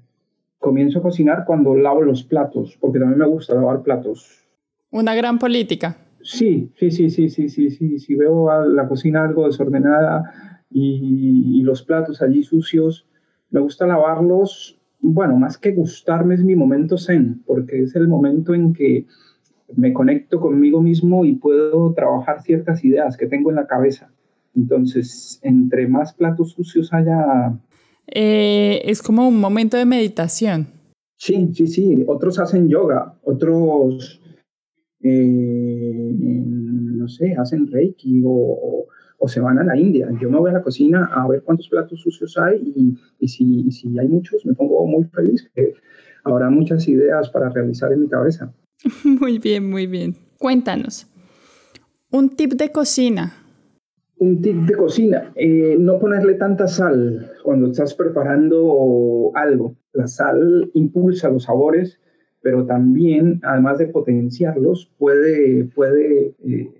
comienzo 0.58 0.98
a 0.98 1.02
cocinar 1.02 1.44
cuando 1.46 1.76
lavo 1.76 2.02
los 2.02 2.24
platos, 2.24 2.76
porque 2.80 2.98
también 2.98 3.18
me 3.18 3.26
gusta 3.26 3.54
lavar 3.54 3.82
platos. 3.82 4.44
Una 4.90 5.14
gran 5.14 5.38
política. 5.38 5.96
Sí, 6.22 6.72
sí, 6.76 6.90
sí, 6.90 7.10
sí, 7.10 7.28
sí, 7.28 7.48
sí, 7.48 7.70
sí. 7.70 7.98
Si 7.98 8.14
veo 8.14 8.50
la 8.66 8.88
cocina 8.88 9.24
algo 9.24 9.46
desordenada 9.46 10.62
y, 10.70 11.60
y 11.60 11.62
los 11.62 11.82
platos 11.82 12.20
allí 12.20 12.42
sucios, 12.42 13.06
me 13.50 13.60
gusta 13.60 13.86
lavarlos. 13.86 14.78
Bueno, 15.00 15.36
más 15.36 15.58
que 15.58 15.72
gustarme 15.72 16.34
es 16.34 16.44
mi 16.44 16.56
momento 16.56 16.98
zen, 16.98 17.42
porque 17.46 17.82
es 17.82 17.94
el 17.94 18.08
momento 18.08 18.54
en 18.54 18.72
que 18.72 19.06
me 19.76 19.92
conecto 19.92 20.40
conmigo 20.40 20.80
mismo 20.80 21.24
y 21.24 21.34
puedo 21.34 21.92
trabajar 21.92 22.42
ciertas 22.42 22.84
ideas 22.84 23.16
que 23.16 23.26
tengo 23.26 23.50
en 23.50 23.56
la 23.56 23.66
cabeza. 23.66 24.10
Entonces, 24.56 25.38
entre 25.42 25.86
más 25.86 26.14
platos 26.14 26.52
sucios 26.52 26.92
haya... 26.92 27.58
Eh, 28.06 28.82
es 28.84 29.02
como 29.02 29.28
un 29.28 29.38
momento 29.38 29.76
de 29.76 29.84
meditación. 29.84 30.66
Sí, 31.16 31.50
sí, 31.52 31.66
sí. 31.66 32.04
Otros 32.06 32.38
hacen 32.38 32.68
yoga, 32.68 33.18
otros, 33.22 34.20
eh, 35.02 36.12
no 36.18 36.58
no 36.98 37.08
sé, 37.08 37.34
hacen 37.38 37.66
reiki 37.66 38.22
o, 38.24 38.86
o, 39.18 39.28
se 39.28 39.40
van 39.40 39.58
a 39.58 39.64
la 39.64 39.76
India. 39.76 40.08
Yo 40.20 40.30
me 40.30 40.38
voy 40.38 40.50
a 40.50 40.54
la 40.54 40.62
cocina 40.62 41.10
a 41.12 41.26
ver 41.28 41.42
cuántos 41.42 41.68
platos 41.68 42.00
sucios 42.00 42.38
hay 42.38 42.72
y, 42.74 42.98
y, 43.18 43.28
si, 43.28 43.60
y 43.66 43.70
si 43.72 43.98
hay 43.98 44.08
muchos, 44.08 44.46
me 44.46 44.54
pongo 44.54 44.86
muy 44.86 45.04
feliz. 45.04 45.50
Que 45.54 45.74
habrá 46.24 46.50
muchas 46.50 46.86
ideas 46.88 47.30
para 47.30 47.48
realizar 47.50 47.92
en 47.92 48.00
mi 48.00 48.08
cabeza. 48.08 48.52
Muy 49.04 49.38
bien, 49.38 49.68
muy 49.68 49.88
bien. 49.88 50.14
Cuéntanos, 50.38 51.08
un 52.12 52.30
tip 52.36 52.52
de 52.52 52.70
cocina. 52.70 53.34
Un 54.18 54.40
tip 54.40 54.56
de 54.56 54.74
cocina, 54.74 55.32
eh, 55.34 55.76
no 55.78 55.98
ponerle 55.98 56.34
tanta 56.34 56.68
sal 56.68 57.32
cuando 57.42 57.70
estás 57.70 57.94
preparando 57.94 59.32
algo. 59.34 59.76
La 59.92 60.06
sal 60.06 60.70
impulsa 60.74 61.28
los 61.28 61.44
sabores, 61.44 62.00
pero 62.40 62.66
también, 62.66 63.40
además 63.42 63.78
de 63.78 63.88
potenciarlos, 63.88 64.92
puede, 64.96 65.64
puede 65.64 66.36
eh, 66.44 66.77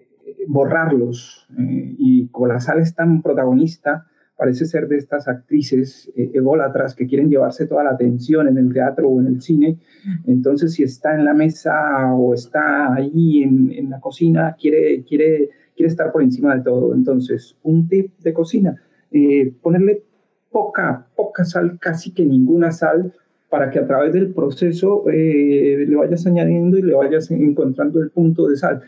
borrarlos. 0.49 1.47
Eh, 1.59 1.95
y 1.99 2.29
con 2.29 2.49
la 2.49 2.61
sal 2.61 2.81
es 2.81 2.95
tan 2.95 3.23
protagonista, 3.23 4.07
parece 4.37 4.67
ser 4.67 4.89
de 4.89 4.97
estas 4.97 5.29
actrices 5.29 6.11
eh, 6.17 6.31
ególatras 6.35 6.95
que 6.95 7.07
quieren 7.07 7.29
llevarse 7.29 7.67
toda 7.67 7.85
la 7.85 7.91
atención 7.91 8.49
en 8.49 8.57
el 8.57 8.73
teatro 8.73 9.09
o 9.09 9.21
en 9.21 9.27
el 9.27 9.43
cine. 9.43 9.79
Entonces, 10.27 10.75
si 10.75 10.85
está 10.85 11.15
en 11.15 11.25
la 11.25 11.35
mesa 11.35 12.15
o 12.15 12.35
está 12.35 12.95
ahí 12.95 13.43
en, 13.43 13.91
la 13.91 14.01
cocina, 14.01 14.57
quiere, 14.59 15.03
quiere, 15.03 15.51
quiere 15.77 15.89
estar 15.89 16.13
por 16.13 16.23
encima 16.23 16.55
de 16.55 16.63
todo. 16.63 16.95
Entonces, 16.95 17.57
un 17.63 17.89
tip 17.89 18.17
de 18.21 18.33
cocina, 18.33 18.81
eh, 19.11 19.53
ponerle 19.61 20.03
poca, 20.51 21.07
poca 21.17 21.45
sal, 21.45 21.79
casi 21.81 22.13
que 22.13 22.25
ninguna 22.25 22.71
sal, 22.71 23.13
para 23.51 23.71
que 23.71 23.79
a 23.79 23.87
través 23.87 24.13
del 24.13 24.33
proceso 24.35 25.09
eh, 25.11 25.85
le 25.89 25.97
vayas 25.97 26.27
añadiendo 26.27 26.77
y 26.77 26.83
le 26.83 26.95
vayas 26.95 27.31
encontrando 27.31 28.01
el 28.01 28.11
punto 28.11 28.47
de 28.47 28.57
sal. 28.57 28.83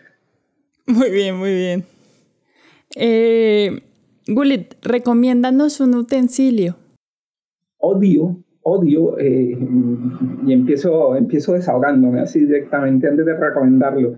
Muy 0.90 1.10
bien, 1.10 1.36
muy 1.36 1.54
bien. 1.54 1.84
Eh, 2.96 3.80
Gulit, 4.26 4.74
recomiéndanos 4.82 5.80
un 5.80 5.94
utensilio. 5.94 6.74
Odio, 7.78 8.42
odio, 8.62 9.16
eh, 9.18 9.56
y 10.46 10.52
empiezo, 10.52 11.14
empiezo 11.14 11.52
desahogándome 11.52 12.20
así 12.20 12.40
directamente 12.40 13.06
antes 13.06 13.24
de 13.24 13.36
recomendarlo. 13.36 14.16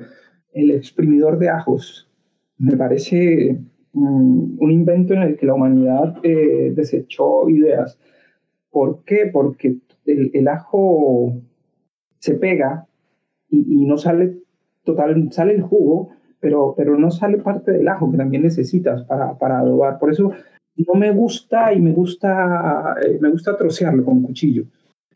El 0.54 0.70
exprimidor 0.70 1.38
de 1.38 1.50
ajos 1.50 2.10
me 2.56 2.74
parece 2.76 3.60
mm, 3.92 4.56
un 4.58 4.70
invento 4.70 5.12
en 5.12 5.22
el 5.22 5.36
que 5.36 5.46
la 5.46 5.54
humanidad 5.54 6.16
eh, 6.22 6.72
desechó 6.74 7.50
ideas. 7.50 7.98
¿Por 8.70 9.04
qué? 9.04 9.28
Porque 9.30 9.76
el, 10.06 10.48
ajo 10.48 11.34
se 12.18 12.34
pega 12.34 12.86
y, 13.50 13.82
y, 13.82 13.84
no 13.84 13.98
sale 13.98 14.38
total, 14.84 15.30
sale 15.32 15.54
el 15.54 15.62
jugo, 15.62 16.10
pero, 16.42 16.74
pero 16.76 16.98
no 16.98 17.10
sale 17.10 17.38
parte 17.38 17.70
del 17.70 17.86
ajo 17.86 18.10
que 18.10 18.18
también 18.18 18.42
necesitas 18.42 19.04
para, 19.04 19.38
para 19.38 19.60
adobar. 19.60 19.98
Por 20.00 20.10
eso 20.10 20.32
no 20.76 20.94
me 20.94 21.12
gusta 21.12 21.72
y 21.72 21.80
me 21.80 21.92
gusta, 21.92 22.96
eh, 23.00 23.18
me 23.20 23.30
gusta 23.30 23.56
trocearlo 23.56 24.04
con 24.04 24.22
cuchillo. 24.22 24.64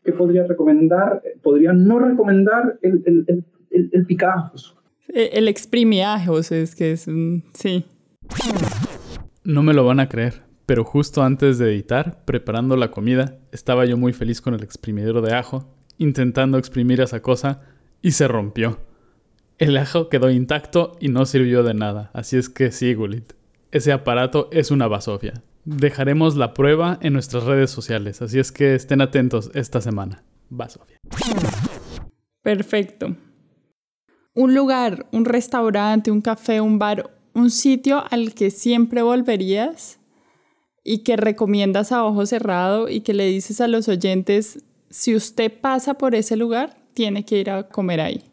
¿Qué 0.03 0.13
podría 0.13 0.47
recomendar? 0.47 1.21
Podría 1.43 1.73
no 1.73 1.99
recomendar 1.99 2.79
el, 2.81 3.03
el, 3.05 3.43
el, 3.71 3.89
el 3.91 4.05
picajos. 4.05 4.77
Eh, 5.09 5.31
el 5.33 5.49
exprimiajos 5.49 6.53
es 6.53 6.75
que 6.75 6.93
es 6.93 7.07
un... 7.07 7.43
sí. 7.53 7.85
No 9.43 9.63
me 9.63 9.73
lo 9.73 9.85
van 9.85 9.99
a 9.99 10.07
creer, 10.07 10.43
pero 10.65 10.85
justo 10.85 11.23
antes 11.23 11.57
de 11.57 11.73
editar, 11.73 12.23
preparando 12.23 12.77
la 12.77 12.89
comida, 12.91 13.37
estaba 13.51 13.85
yo 13.85 13.97
muy 13.97 14.13
feliz 14.13 14.41
con 14.41 14.53
el 14.53 14.63
exprimidor 14.63 15.21
de 15.21 15.33
ajo, 15.33 15.73
intentando 15.97 16.57
exprimir 16.57 17.01
esa 17.01 17.21
cosa, 17.21 17.61
y 18.01 18.11
se 18.11 18.27
rompió. 18.27 18.77
El 19.57 19.75
ajo 19.77 20.07
quedó 20.07 20.29
intacto 20.29 20.97
y 20.99 21.07
no 21.07 21.25
sirvió 21.25 21.63
de 21.63 21.73
nada, 21.73 22.11
así 22.13 22.37
es 22.37 22.47
que 22.47 22.71
sí, 22.71 22.93
Gulit. 22.93 23.33
Ese 23.71 23.91
aparato 23.91 24.49
es 24.51 24.69
una 24.69 24.87
basofia. 24.87 25.41
Dejaremos 25.65 26.35
la 26.35 26.53
prueba 26.53 26.99
en 27.01 27.13
nuestras 27.13 27.43
redes 27.43 27.71
sociales, 27.71 28.21
así 28.21 28.37
es 28.37 28.51
que 28.51 28.75
estén 28.75 29.01
atentos 29.01 29.49
esta 29.55 29.81
semana. 29.81 30.23
Basofia. 30.49 30.97
Perfecto. 32.43 33.15
Un 34.35 34.53
lugar, 34.53 35.07
un 35.11 35.25
restaurante, 35.25 36.11
un 36.11 36.21
café, 36.21 36.61
un 36.61 36.77
bar, 36.77 37.09
un 37.33 37.49
sitio 37.49 38.03
al 38.11 38.35
que 38.35 38.51
siempre 38.51 39.01
volverías 39.01 39.99
y 40.83 40.99
que 40.99 41.17
recomiendas 41.17 41.91
a 41.91 42.05
ojo 42.05 42.27
cerrado 42.27 42.89
y 42.89 43.01
que 43.01 43.15
le 43.15 43.25
dices 43.25 43.59
a 43.59 43.67
los 43.67 43.87
oyentes, 43.87 44.63
si 44.91 45.15
usted 45.15 45.51
pasa 45.59 45.95
por 45.95 46.13
ese 46.13 46.37
lugar, 46.37 46.77
tiene 46.93 47.25
que 47.25 47.39
ir 47.39 47.49
a 47.49 47.67
comer 47.67 48.01
ahí. 48.01 48.23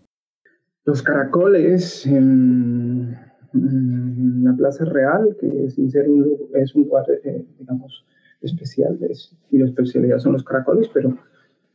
Los 0.85 1.03
caracoles 1.03 2.07
en, 2.07 3.16
la 3.53 4.55
Plaza 4.55 4.85
Real, 4.85 5.37
que 5.40 5.70
sin 5.70 5.90
ser 5.90 6.09
un, 6.09 6.37
es 6.55 6.75
un 6.75 6.85
lugar, 6.85 7.07
eh, 7.25 7.44
digamos, 7.59 8.05
especial, 8.42 8.99
y 9.51 9.59
la 9.59 9.64
especialidad 9.64 10.18
son 10.18 10.35
los 10.35 10.44
caracoles, 10.44 10.90
pero 10.92 11.16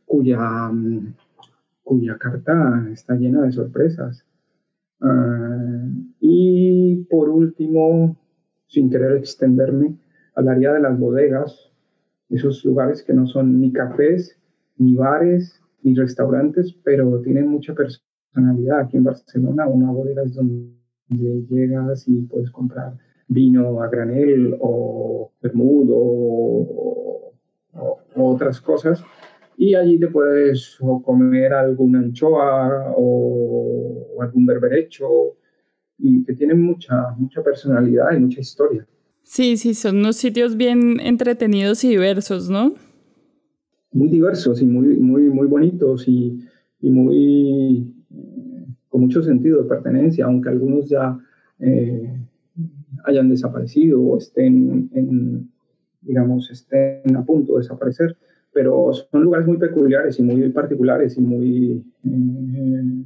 cuya, 0.06 0.70
cuya 1.82 2.18
carta 2.18 2.86
está 2.92 3.14
llena 3.14 3.42
de 3.42 3.52
sorpresas. 3.52 4.24
Ah, 5.00 5.88
y 6.20 7.04
por 7.10 7.28
último, 7.30 8.16
sin 8.68 8.90
querer 8.90 9.16
extenderme, 9.16 9.96
hablaría 10.34 10.72
de 10.72 10.80
las 10.80 10.98
bodegas, 10.98 11.72
esos 12.28 12.64
lugares 12.64 13.02
que 13.02 13.12
no 13.12 13.26
son 13.26 13.60
ni 13.60 13.72
cafés, 13.72 14.38
ni 14.76 14.94
bares, 14.94 15.60
ni 15.82 15.94
restaurantes, 15.94 16.74
pero 16.84 17.20
tienen 17.22 17.48
mucha 17.48 17.74
personalidad 18.32 18.80
Aquí 18.80 18.96
en 18.96 19.04
Barcelona, 19.04 19.66
una 19.66 19.90
bodega 19.90 20.22
es 20.22 20.34
donde 20.34 20.72
llegas 21.48 22.06
y 22.08 22.22
puedes 22.22 22.50
comprar 22.50 22.94
vino 23.30 23.80
a 23.80 23.88
granel 23.88 24.56
o 24.60 25.32
bermudo 25.40 25.94
o, 25.96 27.32
otras 28.16 28.60
cosas. 28.60 29.02
Y 29.56 29.74
allí 29.74 29.98
te 29.98 30.08
puedes 30.08 30.78
comer 31.04 31.52
alguna 31.52 32.00
anchoa 32.00 32.92
o, 32.96 34.20
algún 34.20 34.44
berberecho 34.44 35.36
y 35.96 36.24
que 36.24 36.34
tienen 36.34 36.60
mucha, 36.60 37.14
mucha 37.16 37.42
personalidad 37.42 38.12
y 38.14 38.20
mucha 38.20 38.40
historia. 38.40 38.86
Sí, 39.22 39.56
sí, 39.56 39.74
son 39.74 39.98
unos 39.98 40.16
sitios 40.16 40.56
bien 40.56 40.98
entretenidos 41.00 41.84
y 41.84 41.90
diversos, 41.90 42.50
¿no? 42.50 42.74
Muy 43.92 44.08
diversos 44.08 44.60
y 44.60 44.66
muy, 44.66 44.96
muy, 44.96 45.22
muy 45.22 45.46
bonitos 45.46 46.08
y, 46.08 46.44
y 46.80 46.90
muy 46.90 47.94
con 49.00 49.06
mucho 49.06 49.22
sentido 49.22 49.62
de 49.62 49.68
pertenencia, 49.68 50.26
aunque 50.26 50.50
algunos 50.50 50.88
ya 50.88 51.18
eh, 51.58 52.20
hayan 53.04 53.30
desaparecido 53.30 54.00
o 54.02 54.18
estén, 54.18 54.90
en, 54.92 55.50
digamos, 56.02 56.50
estén 56.50 57.16
a 57.16 57.24
punto 57.24 57.54
de 57.54 57.60
desaparecer, 57.60 58.16
pero 58.52 58.92
son 58.92 59.22
lugares 59.22 59.46
muy 59.46 59.56
peculiares 59.56 60.18
y 60.18 60.22
muy 60.22 60.48
particulares 60.50 61.16
y 61.16 61.20
muy, 61.22 61.84
eh, 62.04 63.04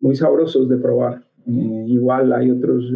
muy 0.00 0.14
sabrosos 0.14 0.68
de 0.68 0.76
probar. 0.76 1.24
Eh, 1.46 1.84
igual 1.88 2.32
hay 2.32 2.50
otros, 2.50 2.92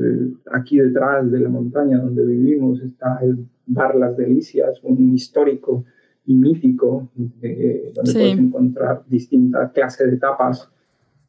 aquí 0.53 0.79
detrás 0.79 1.31
de 1.31 1.41
la 1.41 1.49
montaña 1.49 1.99
donde 1.99 2.27
vivimos 2.27 2.83
está 2.83 3.21
el 3.23 3.47
Bar 3.67 3.95
Las 3.95 4.17
Delicias, 4.17 4.83
un 4.83 5.15
histórico 5.15 5.85
y 6.27 6.35
mítico, 6.35 7.09
donde 7.15 7.93
puedes 7.95 8.39
encontrar 8.39 9.03
distintas 9.09 9.73
clases 9.73 10.11
de 10.11 10.17
tapas 10.19 10.69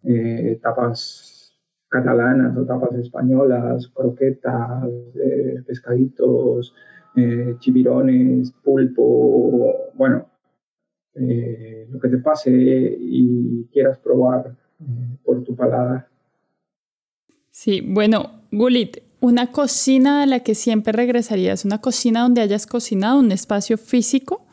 eh, 0.04 0.60
tapas 0.62 1.56
catalanas 1.88 2.58
o 2.58 2.66
tapas 2.66 2.94
españolas, 2.96 3.88
croquetas, 3.90 4.86
eh, 5.16 5.62
pescaditos, 5.66 6.74
eh, 7.16 7.56
chivirones, 7.60 8.52
pulpo, 8.64 9.92
bueno, 9.96 10.28
lo 11.14 12.00
que 12.00 12.08
te 12.08 12.18
pase 12.20 12.52
y 12.52 13.66
quieras 13.74 13.98
probar 14.00 14.56
por 15.26 15.44
tu 15.44 15.54
palada. 15.56 16.08
Sí, 17.50 17.82
bueno, 17.86 18.44
Gulit, 18.50 19.00
una 19.20 19.52
cocina 19.52 20.24
a 20.24 20.26
la 20.26 20.40
que 20.40 20.56
siempre 20.56 20.94
regresarías, 20.94 21.66
una 21.66 21.80
cocina 21.80 22.22
donde 22.22 22.42
hayas 22.42 22.66
cocinado, 22.66 23.20
un 23.20 23.34
espacio 23.34 23.78
físico 23.78 24.46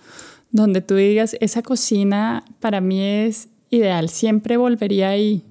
donde 0.50 0.80
tú 0.80 0.94
digas, 0.94 1.36
esa 1.40 1.62
cocina 1.62 2.44
para 2.60 2.80
mí 2.80 3.02
es 3.02 3.48
ideal, 3.70 4.08
siempre 4.08 4.56
volvería 4.56 5.10
ahí. 5.10 5.42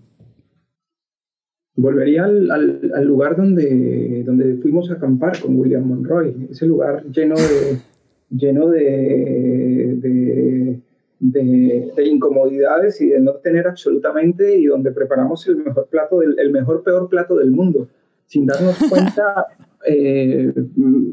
Volvería 1.76 2.26
al, 2.26 2.50
al, 2.52 3.06
lugar 3.06 3.36
donde, 3.36 4.24
donde 4.26 4.56
fuimos 4.58 4.90
a 4.90 4.96
acampar 4.96 5.40
con 5.40 5.60
William 5.60 5.84
Monroy, 5.88 6.48
ese 6.50 6.66
lugar 6.66 7.06
lleno 7.06 7.36
de, 7.36 7.78
lleno 8.30 8.70
de, 8.70 9.96
de, 10.00 10.82
de, 11.20 12.08
incomodidades 12.08 13.00
y 13.02 13.10
de 13.10 13.20
no 13.20 13.34
tener 13.36 13.68
absolutamente 13.68 14.58
y 14.58 14.66
donde 14.66 14.92
preparamos 14.92 15.48
el 15.48 15.58
mejor 15.58 15.88
plato, 15.88 16.20
del, 16.20 16.38
el 16.40 16.52
mejor 16.52 16.84
peor 16.84 17.10
plato 17.10 17.38
del 17.38 17.52
mundo, 17.52 17.88
sin 18.26 18.48
darnos 18.48 18.78
cuenta 18.90 19.48
eh, 19.86 20.54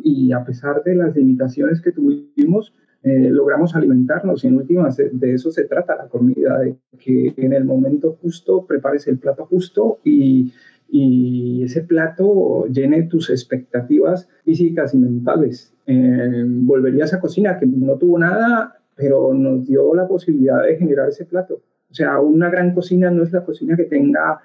y 0.03 0.33
a 0.33 0.45
pesar 0.45 0.83
de 0.83 0.95
las 0.95 1.15
limitaciones 1.15 1.81
que 1.81 1.93
tuvimos, 1.93 2.73
eh, 3.05 3.29
logramos 3.31 3.77
alimentarnos 3.77 4.43
y 4.43 4.47
en 4.47 4.57
últimas 4.57 4.97
de 4.97 5.35
eso 5.35 5.51
se 5.51 5.65
trata 5.65 5.95
la 5.95 6.09
comida, 6.09 6.59
de 6.61 6.77
que 6.99 7.35
en 7.37 7.53
el 7.53 7.67
momento 7.67 8.17
justo 8.23 8.65
prepares 8.65 9.07
el 9.09 9.19
plato 9.19 9.45
justo 9.45 9.99
y, 10.03 10.51
y 10.89 11.65
ese 11.65 11.83
plato 11.83 12.65
llene 12.67 13.03
tus 13.03 13.29
expectativas 13.29 14.27
físicas 14.45 14.95
y 14.95 14.97
mentales. 14.97 15.75
Eh, 15.87 16.45
volvería 16.47 17.03
a 17.03 17.07
esa 17.07 17.21
cocina 17.21 17.59
que 17.59 17.67
no 17.67 17.97
tuvo 17.97 18.19
nada, 18.19 18.79
pero 18.97 19.35
nos 19.35 19.67
dio 19.67 19.95
la 19.95 20.09
posibilidad 20.09 20.63
de 20.63 20.77
generar 20.79 21.11
ese 21.11 21.27
plato. 21.27 21.61
O 21.91 21.95
sea, 21.95 22.21
una 22.21 22.49
gran 22.49 22.73
cocina 22.73 23.11
no 23.11 23.23
es 23.23 23.33
la 23.33 23.45
cocina 23.45 23.77
que 23.77 23.85
tenga 23.85 24.41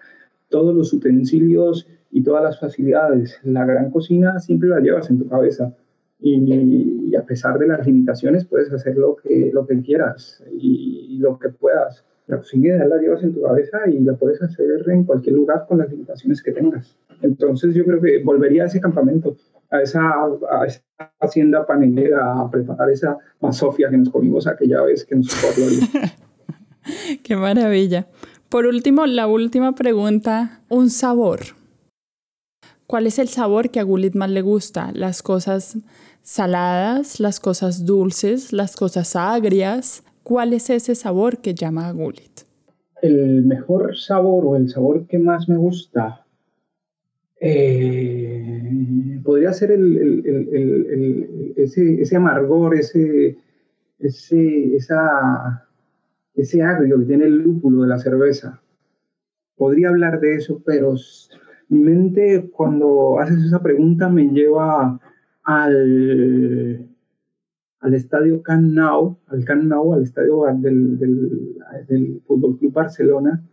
todos 0.49 0.75
los 0.75 0.91
utensilios 0.91 1.87
y 2.11 2.23
todas 2.23 2.43
las 2.43 2.59
facilidades. 2.59 3.39
La 3.43 3.65
gran 3.65 3.89
cocina 3.89 4.37
siempre 4.39 4.67
la 4.67 4.81
llevas 4.81 5.09
en 5.09 5.19
tu 5.19 5.29
cabeza 5.29 5.73
y, 6.19 7.15
a 7.15 7.23
pesar 7.23 7.57
de 7.57 7.67
las 7.67 7.85
limitaciones 7.85 8.45
puedes 8.45 8.71
hacer 8.71 8.97
lo 8.97 9.15
que, 9.15 9.51
lo 9.53 9.65
que 9.65 9.81
quieras 9.81 10.43
y, 10.51 11.17
lo 11.19 11.37
que 11.37 11.49
puedas. 11.49 12.05
La 12.27 12.37
cocina 12.37 12.85
la 12.85 12.97
llevas 12.97 13.23
en 13.23 13.33
tu 13.33 13.41
cabeza 13.41 13.79
y 13.89 13.99
la 13.99 14.13
puedes 14.13 14.41
hacer 14.41 14.83
en 14.87 15.03
cualquier 15.03 15.35
lugar 15.35 15.65
con 15.67 15.79
las 15.79 15.89
limitaciones 15.89 16.41
que 16.41 16.51
tengas. 16.51 16.95
Entonces 17.21 17.73
yo 17.73 17.83
creo 17.83 17.99
que 17.99 18.23
volvería 18.23 18.63
a 18.63 18.65
ese 18.67 18.79
campamento, 18.79 19.35
a 19.69 19.81
esa, 19.81 20.01
a 20.01 20.65
esa 20.65 20.81
hacienda 21.19 21.65
panelera, 21.65 22.39
a 22.39 22.49
preparar 22.49 22.89
esa 22.89 23.17
basofia 23.41 23.89
que 23.89 23.97
nos 23.97 24.09
comimos 24.09 24.47
aquella 24.47 24.81
vez 24.83 25.03
que 25.03 25.15
nos 25.15 25.27
Qué 27.23 27.35
maravilla. 27.35 28.07
Por 28.47 28.65
último, 28.65 29.05
la 29.05 29.27
última 29.27 29.73
pregunta, 29.73 30.61
un 30.69 30.89
sabor. 30.89 31.39
¿Cuál 32.87 33.05
es 33.05 33.19
el 33.19 33.27
sabor 33.27 33.69
que 33.69 33.79
a 33.79 33.83
Gulit 33.83 34.15
más 34.15 34.31
le 34.31 34.41
gusta? 34.41 34.91
¿Las 34.93 35.21
cosas 35.21 35.77
saladas, 36.21 37.19
las 37.19 37.39
cosas 37.39 37.85
dulces, 37.85 38.53
las 38.53 38.75
cosas 38.75 39.15
agrias? 39.15 40.03
¿Cuál 40.23 40.53
es 40.53 40.69
ese 40.69 40.95
sabor 40.95 41.39
que 41.39 41.53
llama 41.53 41.87
a 41.87 41.91
Gulit? 41.91 42.41
El 43.01 43.45
mejor 43.45 43.97
sabor 43.97 44.45
o 44.45 44.55
el 44.55 44.69
sabor 44.69 45.07
que 45.07 45.17
más 45.19 45.47
me 45.47 45.57
gusta 45.57 46.25
eh, 47.39 49.19
podría 49.23 49.53
ser 49.53 49.71
el, 49.71 51.53
ese, 51.55 52.15
amargor, 52.15 52.75
ese, 52.75 53.37
ese, 53.99 54.75
esa, 54.75 55.67
ese 56.35 56.61
agrio 56.61 56.99
que 56.99 57.05
tiene 57.05 57.25
el 57.25 57.37
lúpulo 57.37 57.83
de 57.83 57.87
la 57.87 57.99
cerveza. 57.99 58.61
Podría 59.55 59.89
hablar 59.89 60.19
de 60.19 60.35
eso, 60.35 60.61
pero 60.65 60.95
mi 61.69 61.79
mente 61.79 62.49
cuando 62.51 63.19
haces 63.19 63.43
esa 63.45 63.61
pregunta 63.61 64.09
me 64.09 64.27
lleva 64.27 64.99
al, 65.43 66.89
al 67.79 67.93
estadio 67.93 68.41
Can 68.43 68.73
Nou, 68.73 69.17
al 69.27 69.45
Can 69.45 69.67
Nou, 69.67 69.93
al 69.93 70.03
estadio 70.03 70.43
del, 70.59 70.97
del, 70.97 71.55
del 71.87 72.21
Fútbol 72.25 72.57
Club 72.57 72.73
Barcelona. 72.73 73.43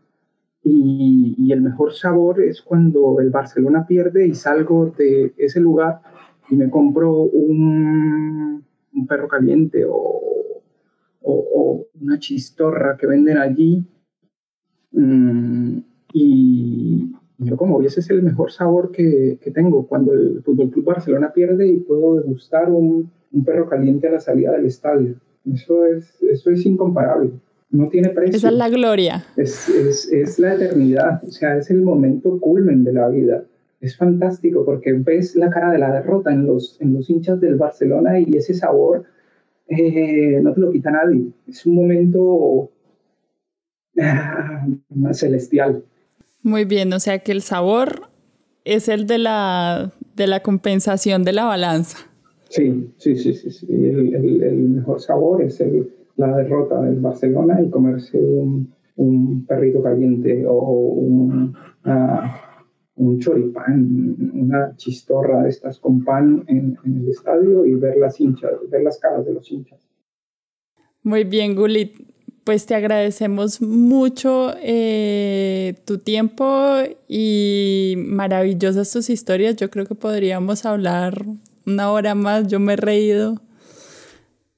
Y, 0.62 1.36
y, 1.38 1.52
el 1.52 1.62
mejor 1.62 1.92
sabor 1.92 2.42
es 2.42 2.60
cuando 2.60 3.20
el 3.20 3.30
Barcelona 3.30 3.86
pierde 3.86 4.26
y 4.26 4.34
salgo 4.34 4.92
de 4.98 5.32
ese 5.36 5.60
lugar 5.60 6.00
y 6.50 6.56
me 6.56 6.68
compro 6.68 7.12
un, 7.22 8.64
un 8.92 9.06
perro 9.06 9.28
caliente 9.28 9.84
o, 9.88 10.62
o, 11.22 11.86
una 12.00 12.18
chistorra 12.18 12.96
que 12.96 13.06
venden 13.06 13.38
allí. 13.38 13.86
Mm, 14.90 15.78
y, 16.12 17.12
yo 17.38 17.56
como, 17.56 17.82
ese 17.82 18.00
es 18.00 18.10
el 18.10 18.22
mejor 18.22 18.50
sabor 18.50 18.90
que, 18.90 19.38
que 19.42 19.50
tengo 19.50 19.86
cuando 19.86 20.12
el 20.12 20.42
Fútbol 20.42 20.70
Club 20.70 20.84
Barcelona 20.84 21.32
pierde 21.32 21.66
y 21.68 21.78
puedo 21.78 22.16
degustar 22.16 22.70
un, 22.70 23.10
un, 23.32 23.44
perro 23.44 23.68
caliente 23.68 24.08
a 24.08 24.12
la 24.12 24.20
salida 24.20 24.52
del 24.52 24.66
estadio. 24.66 25.14
Eso 25.52 25.84
es, 25.84 26.22
eso 26.22 26.50
es 26.50 26.64
incomparable. 26.64 27.30
No 27.70 27.88
tiene 27.88 28.08
precio. 28.08 28.36
Esa 28.36 28.48
es 28.48 28.54
la 28.54 28.68
gloria. 28.70 29.24
Es, 29.36 29.68
es, 29.68 30.10
es 30.10 30.38
la 30.38 30.54
eternidad. 30.54 31.22
O 31.24 31.30
sea, 31.30 31.58
es 31.58 31.70
el 31.70 31.82
momento 31.82 32.40
culmen 32.40 32.84
de 32.84 32.92
la 32.92 33.08
vida. 33.08 33.44
Es 33.80 33.96
fantástico 33.96 34.64
porque 34.64 34.94
ves 34.94 35.36
la 35.36 35.50
cara 35.50 35.72
de 35.72 35.78
la 35.78 35.92
derrota 35.92 36.32
en 36.32 36.46
los, 36.46 36.80
en 36.80 36.94
los 36.94 37.10
hinchas 37.10 37.40
del 37.40 37.56
Barcelona 37.56 38.18
y 38.18 38.36
ese 38.36 38.54
sabor 38.54 39.04
eh, 39.68 40.40
no 40.42 40.54
te 40.54 40.60
lo 40.60 40.72
quita 40.72 40.90
nadie. 40.90 41.28
Es 41.46 41.66
un 41.66 41.74
momento 41.74 42.70
ah, 44.00 44.66
celestial. 45.12 45.84
Muy 46.46 46.64
bien, 46.64 46.92
o 46.92 47.00
sea 47.00 47.18
que 47.18 47.32
el 47.32 47.42
sabor 47.42 48.02
es 48.64 48.88
el 48.88 49.08
de 49.08 49.18
la, 49.18 49.92
de 50.14 50.28
la 50.28 50.44
compensación 50.44 51.24
de 51.24 51.32
la 51.32 51.44
balanza. 51.44 51.98
Sí, 52.50 52.88
sí, 52.98 53.16
sí, 53.16 53.34
sí. 53.34 53.66
El, 53.68 54.68
mejor 54.68 55.00
sabor 55.00 55.42
es 55.42 55.60
la 56.14 56.36
derrota 56.36 56.80
del 56.82 57.00
Barcelona 57.00 57.60
y 57.60 57.68
comerse 57.68 58.22
un, 58.22 59.44
perrito 59.48 59.82
caliente 59.82 60.46
o 60.46 60.54
un, 60.54 61.56
un 62.94 63.18
choripán, 63.18 64.16
una 64.32 64.76
chistorra 64.76 65.42
de 65.42 65.48
estas 65.48 65.80
con 65.80 66.04
pan 66.04 66.44
en, 66.46 66.78
el 66.84 67.08
estadio 67.08 67.66
y 67.66 67.74
ver 67.74 67.96
las 67.96 68.20
hinchas, 68.20 68.52
ver 68.70 68.84
las 68.84 69.00
caras 69.00 69.26
de 69.26 69.34
los 69.34 69.50
hinchas. 69.50 69.80
Muy 71.02 71.24
bien, 71.24 71.56
Gulit 71.56 72.15
pues 72.46 72.64
te 72.64 72.76
agradecemos 72.76 73.60
mucho 73.60 74.54
eh, 74.62 75.82
tu 75.84 75.98
tiempo 75.98 76.76
y 77.08 77.96
maravillosas 78.06 78.92
tus 78.92 79.10
historias. 79.10 79.56
Yo 79.56 79.68
creo 79.68 79.84
que 79.84 79.96
podríamos 79.96 80.64
hablar 80.64 81.26
una 81.66 81.90
hora 81.90 82.14
más. 82.14 82.46
Yo 82.46 82.60
me 82.60 82.74
he 82.74 82.76
reído 82.76 83.32
un 83.32 83.38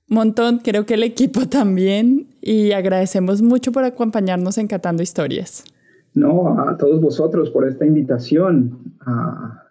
montón, 0.07 0.59
creo 0.59 0.85
que 0.85 0.95
el 0.95 1.03
equipo 1.03 1.47
también. 1.49 2.27
Y 2.43 2.73
agradecemos 2.73 3.41
mucho 3.41 3.73
por 3.73 3.85
acompañarnos 3.85 4.59
en 4.59 4.67
Catando 4.67 5.03
Historias. 5.03 5.65
No, 6.13 6.61
a 6.61 6.77
todos 6.77 7.01
vosotros 7.01 7.49
por 7.49 7.67
esta 7.67 7.87
invitación, 7.87 8.97
a, 9.01 9.65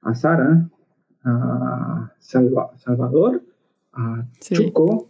a 0.00 0.14
Sara, 0.14 0.66
a 1.24 2.10
Salvador, 2.20 3.42
a 3.92 4.24
Chuco 4.40 5.09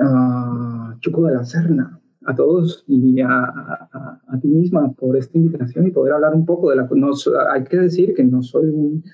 a 0.00 0.96
Chuco 1.00 1.26
de 1.26 1.34
la 1.34 1.44
Serna, 1.44 2.00
a 2.26 2.34
todos 2.34 2.84
y 2.86 3.20
a, 3.20 3.28
a, 3.28 4.40
ti 4.40 4.48
misma 4.48 4.92
por 4.92 5.16
esta 5.16 5.36
invitación 5.38 5.86
y 5.86 5.90
poder 5.90 6.14
hablar 6.14 6.34
un 6.34 6.44
poco 6.44 6.70
de 6.70 6.76
la... 6.76 6.88
No, 6.90 7.10
hay 7.52 7.64
que 7.64 7.78
decir 7.78 8.14
que 8.14 8.24
no 8.24 8.42
soy 8.42 8.68
un, 8.68 9.04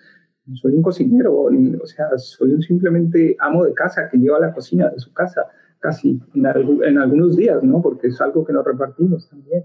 no 0.47 0.57
soy 0.57 0.75
un 0.75 0.83
cocinero, 0.83 1.35
o 1.35 1.87
sea, 1.87 2.07
soy 2.17 2.53
un 2.53 2.63
simplemente 2.63 3.37
amo 3.41 3.65
de 3.65 3.75
casa 3.75 4.09
que 4.11 4.19
lleva 4.19 4.41
la 4.41 4.53
cocina 4.53 4.89
de 4.91 4.99
su 4.99 5.13
casa 5.13 5.43
casi 5.81 6.21
en, 6.35 6.47
en 6.85 6.99
algunos 6.99 7.37
días, 7.37 7.63
¿no? 7.63 7.81
Porque 7.83 8.09
es 8.09 8.21
algo 8.21 8.45
que 8.45 8.53
nos 8.53 8.65
repartimos 8.65 9.29
también. 9.29 9.65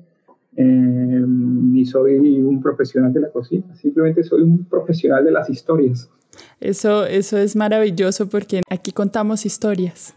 Eh, 0.57 1.23
ni 1.25 1.85
soy 1.85 2.17
un 2.17 2.61
profesional 2.61 3.13
de 3.13 3.21
la 3.21 3.29
cocina, 3.29 3.73
simplemente 3.75 4.21
soy 4.21 4.41
un 4.41 4.65
profesional 4.65 5.23
de 5.23 5.31
las 5.31 5.49
historias. 5.49 6.09
Eso, 6.59 7.05
eso 7.05 7.37
es 7.37 7.55
maravilloso 7.55 8.27
porque 8.27 8.61
aquí 8.69 8.91
contamos 8.91 9.45
historias 9.45 10.13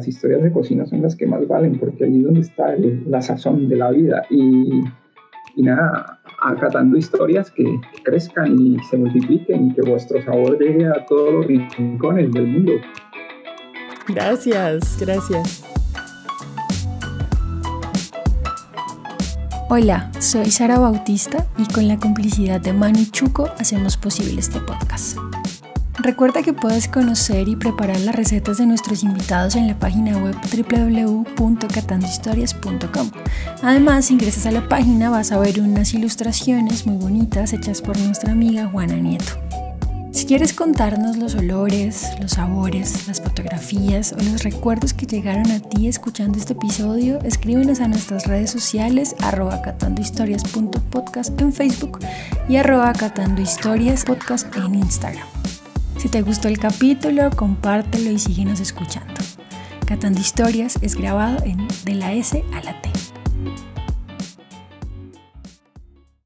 las 0.00 0.08
historias 0.08 0.42
de 0.42 0.50
cocina 0.50 0.86
son 0.86 1.02
las 1.02 1.14
que 1.14 1.26
más 1.26 1.46
valen, 1.46 1.78
porque 1.78 2.04
allí 2.04 2.20
es 2.20 2.24
donde 2.24 2.40
está 2.40 2.74
la 3.06 3.20
sazón 3.20 3.68
de 3.68 3.76
la 3.76 3.90
vida. 3.90 4.22
Y, 4.30 4.82
y 5.56 5.62
nada, 5.62 6.20
acatando 6.42 6.96
historias 6.96 7.50
que, 7.50 7.64
crezcan 8.02 8.58
y 8.58 8.78
se 8.84 8.96
multipliquen 8.96 9.66
y 9.66 9.74
que 9.74 9.82
vuestro 9.82 10.22
sabor 10.22 10.58
llegue 10.58 10.86
a 10.86 11.04
todos 11.04 11.34
los 11.34 11.46
rincones 11.46 12.32
del 12.32 12.46
mundo. 12.46 12.72
Gracias, 14.08 14.96
gracias. 14.98 15.64
Hola, 19.68 20.10
soy 20.18 20.46
Sara 20.46 20.78
Bautista 20.78 21.46
y 21.58 21.70
con 21.72 21.86
la 21.88 21.98
complicidad 21.98 22.58
de 22.58 22.72
Manu 22.72 23.04
Chuco 23.12 23.50
hacemos 23.58 23.98
posible 23.98 24.40
este 24.40 24.60
podcast. 24.60 25.18
Recuerda 25.98 26.42
que 26.42 26.52
puedes 26.52 26.86
conocer 26.88 27.48
y 27.48 27.56
preparar 27.56 27.98
las 28.00 28.14
recetas 28.14 28.58
de 28.58 28.66
nuestros 28.66 29.02
invitados 29.02 29.56
en 29.56 29.66
la 29.66 29.78
página 29.78 30.18
web 30.18 30.34
www.catandohistorias.com. 30.34 33.10
Además, 33.62 34.04
si 34.06 34.14
ingresas 34.14 34.46
a 34.46 34.50
la 34.50 34.66
página 34.68 35.10
vas 35.10 35.30
a 35.32 35.38
ver 35.38 35.60
unas 35.60 35.92
ilustraciones 35.92 36.86
muy 36.86 36.96
bonitas 36.96 37.52
hechas 37.52 37.82
por 37.82 37.98
nuestra 37.98 38.32
amiga 38.32 38.68
Juana 38.68 38.96
Nieto. 38.96 39.34
Si 40.12 40.26
quieres 40.26 40.52
contarnos 40.52 41.16
los 41.16 41.36
olores, 41.36 42.08
los 42.20 42.32
sabores, 42.32 43.06
las 43.06 43.20
fotografías 43.20 44.12
o 44.12 44.16
los 44.16 44.42
recuerdos 44.42 44.92
que 44.92 45.06
llegaron 45.06 45.48
a 45.52 45.60
ti 45.60 45.86
escuchando 45.86 46.36
este 46.36 46.54
episodio, 46.54 47.20
escríbenos 47.22 47.80
a 47.80 47.88
nuestras 47.88 48.26
redes 48.26 48.50
sociales 48.50 49.14
arroba 49.20 49.62
catandohistorias.podcast 49.62 51.40
en 51.40 51.52
Facebook 51.52 52.00
y 52.48 52.56
arroba 52.56 52.92
catandohistoriaspodcast 52.92 54.56
en 54.56 54.74
Instagram. 54.74 55.39
Si 56.00 56.08
te 56.08 56.22
gustó 56.22 56.48
el 56.48 56.58
capítulo, 56.58 57.28
compártelo 57.28 58.10
y 58.10 58.18
síguenos 58.18 58.58
escuchando. 58.58 59.20
Catando 59.84 60.18
Historias 60.18 60.78
es 60.80 60.94
grabado 60.94 61.44
en 61.44 61.68
De 61.84 61.92
la 61.94 62.14
S 62.14 62.42
a 62.54 62.62
la 62.62 62.80
T. 62.80 62.88